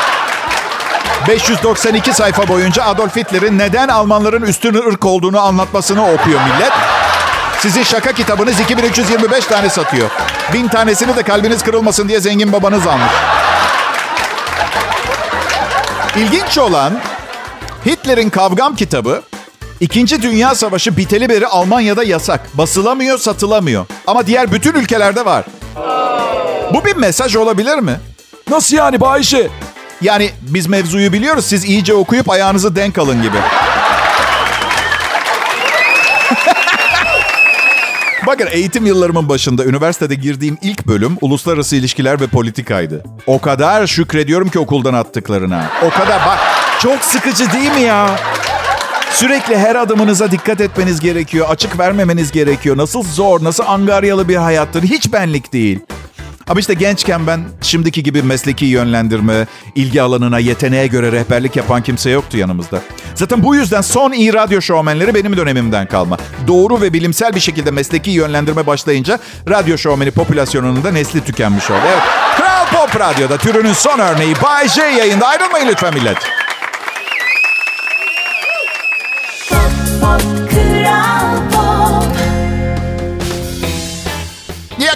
592 1.28 2.14
sayfa 2.14 2.48
boyunca 2.48 2.84
Adolf 2.84 3.16
Hitler'in 3.16 3.58
neden 3.58 3.88
Almanların 3.88 4.42
üstün 4.42 4.74
ırk 4.74 5.06
olduğunu 5.06 5.40
anlatmasını 5.40 6.02
okuyor 6.02 6.40
millet. 6.42 6.72
Sizin 7.62 7.84
şaka 7.84 8.12
kitabınız 8.12 8.60
2325 8.60 9.46
tane 9.46 9.70
satıyor. 9.70 10.10
Bin 10.54 10.68
tanesini 10.68 11.16
de 11.16 11.24
kalbiniz 11.24 11.64
kırılmasın 11.64 12.10
diye 12.10 12.20
zengin 12.20 12.54
babanız 12.54 12.88
almış. 12.88 13.12
İlginç 16.16 16.58
olan 16.58 16.94
Hitler'in 17.86 18.30
Kavgam 18.30 18.76
kitabı 18.76 19.22
İkinci 19.80 20.22
Dünya 20.22 20.56
Savaşı 20.56 20.98
biteli 20.98 21.30
beri 21.30 21.48
Almanya'da 21.48 22.04
yasak. 22.04 22.58
Basılamıyor, 22.58 23.18
satılamıyor. 23.18 23.86
Ama 24.08 24.28
diğer 24.28 24.52
bütün 24.52 24.74
ülkelerde 24.74 25.26
var. 25.26 25.46
Bu 26.74 26.86
bir 26.86 26.96
mesaj 26.96 27.36
olabilir 27.36 27.78
mi? 27.78 28.00
Nasıl 28.50 28.78
yani 28.78 29.02
Bay 29.02 29.24
J? 29.24 29.50
Yani 30.02 30.32
biz 30.42 30.68
mevzuyu 30.68 31.14
biliyoruz. 31.14 31.46
Siz 31.46 31.66
iyice 31.66 31.94
okuyup 31.94 32.30
ayağınızı 32.30 32.76
denk 32.76 32.98
alın 32.98 33.22
gibi. 33.22 33.38
Bakın 38.30 38.48
eğitim 38.52 38.86
yıllarımın 38.86 39.30
başında 39.30 39.66
üniversitede 39.66 40.16
girdiğim 40.16 40.58
ilk 40.62 40.88
bölüm 40.88 41.18
uluslararası 41.22 41.76
ilişkiler 41.76 42.22
ve 42.22 42.28
politikaydı. 42.28 43.04
O 43.28 43.42
kadar 43.42 43.88
şükrediyorum 43.88 44.50
ki 44.50 44.60
okuldan 44.60 44.94
attıklarına. 44.94 45.70
O 45.86 45.90
kadar 45.90 46.26
bak 46.26 46.38
çok 46.82 47.02
sıkıcı 47.02 47.52
değil 47.52 47.72
mi 47.72 47.82
ya? 47.82 48.20
Sürekli 49.12 49.58
her 49.58 49.76
adımınıza 49.76 50.32
dikkat 50.32 50.62
etmeniz 50.62 51.00
gerekiyor. 51.00 51.46
Açık 51.50 51.80
vermemeniz 51.80 52.32
gerekiyor. 52.32 52.78
Nasıl 52.78 53.04
zor, 53.04 53.44
nasıl 53.44 53.64
angaryalı 53.68 54.28
bir 54.30 54.36
hayattır. 54.36 54.84
Hiç 54.84 55.14
benlik 55.14 55.54
değil. 55.54 55.80
Ama 56.50 56.60
işte 56.60 56.74
gençken 56.74 57.28
ben 57.28 57.44
şimdiki 57.62 58.04
gibi 58.04 58.22
mesleki 58.22 58.66
yönlendirme, 58.66 59.48
ilgi 59.76 60.02
alanına, 60.02 60.40
yeteneğe 60.40 60.88
göre 60.88 61.12
rehberlik 61.12 61.56
yapan 61.56 61.84
kimse 61.84 62.10
yoktu 62.10 62.38
yanımızda. 62.38 62.82
Zaten 63.16 63.44
bu 63.44 63.56
yüzden 63.56 63.82
son 63.82 64.12
iyi 64.12 64.34
radyo 64.34 64.62
şovmenleri 64.62 65.16
benim 65.16 65.38
dönemimden 65.38 65.88
kalma. 65.88 66.18
Doğru 66.48 66.82
ve 66.82 66.94
bilimsel 66.94 67.36
bir 67.36 67.40
şekilde 67.40 67.72
mesleki 67.72 68.12
yönlendirme 68.12 68.68
başlayınca 68.68 69.20
radyo 69.50 69.78
şovmeni 69.78 70.12
popülasyonunun 70.12 70.84
da 70.84 70.92
nesli 70.92 71.24
tükenmiş 71.24 71.72
oldu. 71.72 71.80
Evet, 71.88 72.04
Kral 72.38 72.66
Pop 72.66 73.00
Radyo'da 73.00 73.38
türünün 73.38 73.74
son 73.74 74.00
örneği 74.00 74.34
Bay 74.44 74.68
J 74.68 74.82
yayında. 74.82 75.28
Ayrılmayın 75.28 75.68
lütfen 75.68 75.94
millet. 75.94 76.18
Pop 79.50 79.60
pop 80.02 80.52
kral 80.52 81.49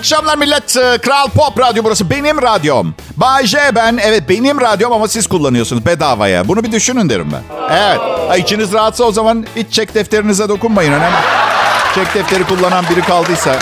akşamlar 0.04 0.38
millet. 0.38 0.78
Ee, 0.78 0.98
Kral 0.98 1.30
Pop 1.30 1.60
Radyo 1.60 1.84
burası. 1.84 2.10
Benim 2.10 2.42
radyom. 2.42 2.96
Bay 3.18 3.46
J 3.46 3.58
ben. 3.76 4.00
Evet 4.04 4.30
benim 4.30 4.62
radyom 4.62 4.92
ama 4.94 5.08
siz 5.08 5.28
kullanıyorsunuz 5.28 5.86
bedavaya. 5.86 6.48
Bunu 6.48 6.64
bir 6.64 6.72
düşünün 6.72 7.10
derim 7.10 7.30
ben. 7.34 7.68
Evet. 7.70 8.00
Ha, 8.30 8.38
içiniz 8.38 8.74
rahatsa 8.74 9.04
o 9.04 9.12
zaman 9.12 9.46
hiç 9.56 9.74
çek 9.74 9.96
defterinize 9.96 10.50
dokunmayın. 10.50 10.94
Önemli. 10.94 11.16
Çek 11.96 12.16
defteri 12.16 12.44
kullanan 12.44 12.86
biri 12.90 13.02
kaldıysa. 13.02 13.56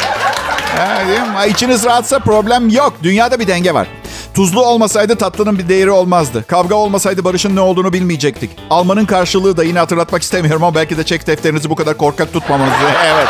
Ha, 1.35 1.45
içiniz 1.45 1.85
rahatsa 1.85 2.19
problem 2.19 2.69
yok. 2.69 2.93
Dünyada 3.03 3.39
bir 3.39 3.47
denge 3.47 3.73
var. 3.73 3.87
Tuzlu 4.33 4.65
olmasaydı 4.65 5.15
tatlının 5.15 5.59
bir 5.59 5.69
değeri 5.69 5.91
olmazdı. 5.91 6.45
Kavga 6.47 6.75
olmasaydı 6.75 7.23
barışın 7.23 7.55
ne 7.55 7.61
olduğunu 7.61 7.93
bilmeyecektik. 7.93 8.51
Almanın 8.69 9.05
karşılığı 9.05 9.57
da 9.57 9.63
yine 9.63 9.79
hatırlatmak 9.79 10.21
istemiyorum 10.21 10.63
ama 10.63 10.75
belki 10.75 10.97
de 10.97 11.03
çek 11.03 11.27
defterinizi 11.27 11.69
bu 11.69 11.75
kadar 11.75 11.97
korkak 11.97 12.33
tutmamanızı. 12.33 12.75
Evet, 13.05 13.27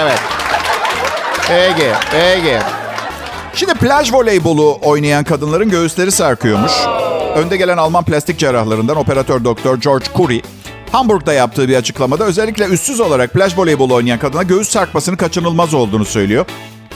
evet. 0.00 0.41
Peki, 1.48 1.90
peki. 2.10 2.58
Şimdi 3.54 3.74
plaj 3.74 4.12
voleybolu 4.12 4.78
oynayan 4.82 5.24
kadınların 5.24 5.70
göğüsleri 5.70 6.12
sarkıyormuş. 6.12 6.72
Önde 7.36 7.56
gelen 7.56 7.76
Alman 7.76 8.04
plastik 8.04 8.38
cerrahlarından 8.38 8.96
operatör 8.96 9.44
doktor 9.44 9.80
George 9.80 10.06
Curry, 10.14 10.42
Hamburg'da 10.92 11.32
yaptığı 11.32 11.68
bir 11.68 11.76
açıklamada 11.76 12.24
özellikle 12.24 12.64
üstsüz 12.64 13.00
olarak 13.00 13.32
plaj 13.32 13.58
voleybolu 13.58 13.94
oynayan 13.94 14.18
kadına 14.18 14.42
göğüs 14.42 14.68
sarkmasının 14.68 15.16
kaçınılmaz 15.16 15.74
olduğunu 15.74 16.04
söylüyor. 16.04 16.46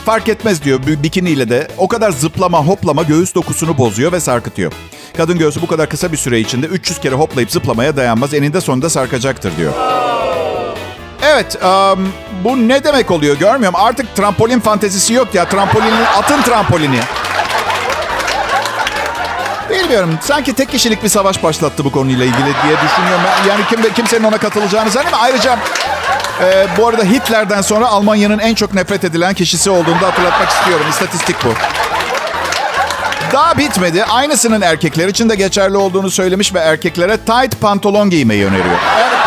Fark 0.05 0.29
etmez 0.29 0.63
diyor 0.63 0.79
bikiniyle 1.03 1.49
de 1.49 1.67
o 1.77 1.87
kadar 1.87 2.11
zıplama 2.11 2.65
hoplama 2.67 3.03
göğüs 3.03 3.35
dokusunu 3.35 3.77
bozuyor 3.77 4.11
ve 4.11 4.19
sarkıtıyor. 4.19 4.71
Kadın 5.17 5.37
göğsü 5.37 5.61
bu 5.61 5.67
kadar 5.67 5.89
kısa 5.89 6.11
bir 6.11 6.17
süre 6.17 6.39
içinde 6.39 6.65
300 6.67 6.99
kere 6.99 7.15
hoplayıp 7.15 7.51
zıplamaya 7.51 7.95
dayanmaz 7.97 8.33
eninde 8.33 8.61
sonunda 8.61 8.89
sarkacaktır 8.89 9.57
diyor. 9.57 9.73
Evet 11.37 11.63
um, 11.63 12.13
bu 12.43 12.67
ne 12.67 12.83
demek 12.83 13.11
oluyor 13.11 13.37
görmüyorum. 13.37 13.79
Artık 13.79 14.15
trampolin 14.15 14.59
fantezisi 14.59 15.13
yok 15.13 15.35
ya. 15.35 15.49
Trampolinin, 15.49 16.05
atın 16.17 16.41
trampolini. 16.41 16.99
Bilmiyorum. 19.69 20.19
Sanki 20.21 20.53
tek 20.53 20.69
kişilik 20.69 21.03
bir 21.03 21.09
savaş 21.09 21.43
başlattı 21.43 21.85
bu 21.85 21.91
konuyla 21.91 22.25
ilgili 22.25 22.43
diye 22.43 22.75
düşünüyorum. 22.85 23.21
Yani 23.47 23.61
kim, 23.69 23.93
kimsenin 23.93 24.23
ona 24.23 24.37
katılacağını 24.37 24.89
zannetmiyorum. 24.89 25.25
Ayrıca 25.25 25.57
e, 26.41 26.67
bu 26.77 26.87
arada 26.87 27.03
Hitler'den 27.03 27.61
sonra 27.61 27.87
Almanya'nın 27.87 28.39
en 28.39 28.55
çok 28.55 28.73
nefret 28.73 29.03
edilen 29.03 29.33
kişisi 29.33 29.69
olduğunu 29.69 30.01
da 30.01 30.07
hatırlatmak 30.07 30.49
istiyorum. 30.49 30.85
İstatistik 30.89 31.35
bu. 31.45 31.49
Daha 33.33 33.57
bitmedi. 33.57 34.03
Aynısının 34.03 34.61
erkekler 34.61 35.07
için 35.07 35.29
de 35.29 35.35
geçerli 35.35 35.77
olduğunu 35.77 36.11
söylemiş 36.11 36.53
ve 36.53 36.59
erkeklere 36.59 37.17
tight 37.17 37.61
pantolon 37.61 38.09
giymeyi 38.09 38.45
öneriyor. 38.45 38.79
Evet. 38.99 39.26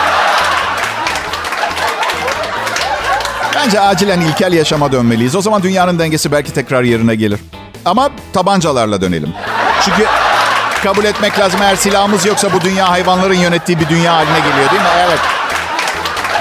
Bence 3.65 3.81
acilen 3.81 4.21
ilkel 4.21 4.53
yaşama 4.53 4.93
dönmeliyiz. 4.93 5.37
O 5.37 5.43
zaman 5.43 5.63
dünyanın 5.63 5.99
dengesi 5.99 6.33
belki 6.33 6.53
tekrar 6.53 6.83
yerine 6.83 7.15
gelir. 7.15 7.41
Ama 7.85 8.11
tabancalarla 8.33 9.01
dönelim. 9.01 9.33
Çünkü 9.85 10.05
kabul 10.83 11.05
etmek 11.05 11.39
lazım 11.39 11.61
eğer 11.63 11.77
silahımız 11.77 12.27
yoksa 12.27 12.53
bu 12.53 12.61
dünya 12.61 12.91
hayvanların 12.91 13.35
yönettiği 13.35 13.81
bir 13.81 13.89
dünya 13.89 14.17
haline 14.17 14.39
geliyor 14.39 14.71
değil 14.71 14.83
mi? 14.83 14.89
Evet. 15.09 15.19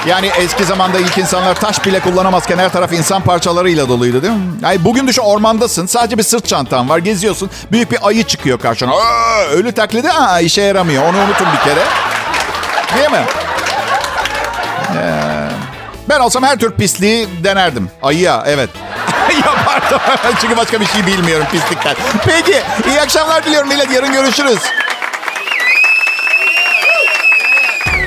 Yani 0.07 0.31
eski 0.37 0.63
zamanda 0.63 0.99
ilk 0.99 1.17
insanlar 1.17 1.55
taş 1.55 1.85
bile 1.85 1.99
kullanamazken 1.99 2.57
her 2.57 2.71
taraf 2.71 2.93
insan 2.93 3.21
parçalarıyla 3.21 3.89
doluydu 3.89 4.21
değil 4.21 4.33
mi? 4.33 4.39
Yani 4.61 4.85
bugün 4.85 5.07
düşün 5.07 5.21
ormandasın. 5.21 5.85
Sadece 5.85 6.17
bir 6.17 6.23
sırt 6.23 6.47
çantan 6.47 6.89
var. 6.89 6.97
Geziyorsun. 6.97 7.49
Büyük 7.71 7.91
bir 7.91 8.07
ayı 8.07 8.23
çıkıyor 8.23 8.59
karşına. 8.59 8.91
Aa, 8.91 9.43
ölü 9.51 9.71
taklidi 9.71 10.11
aa, 10.11 10.39
işe 10.39 10.61
yaramıyor. 10.61 11.03
Onu 11.03 11.17
unutun 11.17 11.47
bir 11.53 11.69
kere. 11.69 11.83
Değil 12.97 13.11
mi? 13.11 13.25
Ben 16.09 16.19
olsam 16.19 16.43
her 16.43 16.59
tür 16.59 16.71
pisliği 16.71 17.27
denerdim. 17.43 17.91
Ayıya 18.01 18.43
evet. 18.47 18.69
Yapardım. 19.45 19.99
Çünkü 20.41 20.57
başka 20.57 20.81
bir 20.81 20.85
şey 20.85 21.05
bilmiyorum 21.05 21.47
pislikten. 21.51 21.95
Peki 22.25 22.61
iyi 22.87 23.01
akşamlar 23.01 23.45
diliyorum 23.45 23.69
millet. 23.69 23.91
Yarın 23.91 24.13
görüşürüz. 24.13 24.59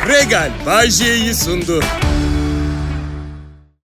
Regal 0.09 0.51
Bay 0.67 0.91
sundu. 1.35 1.81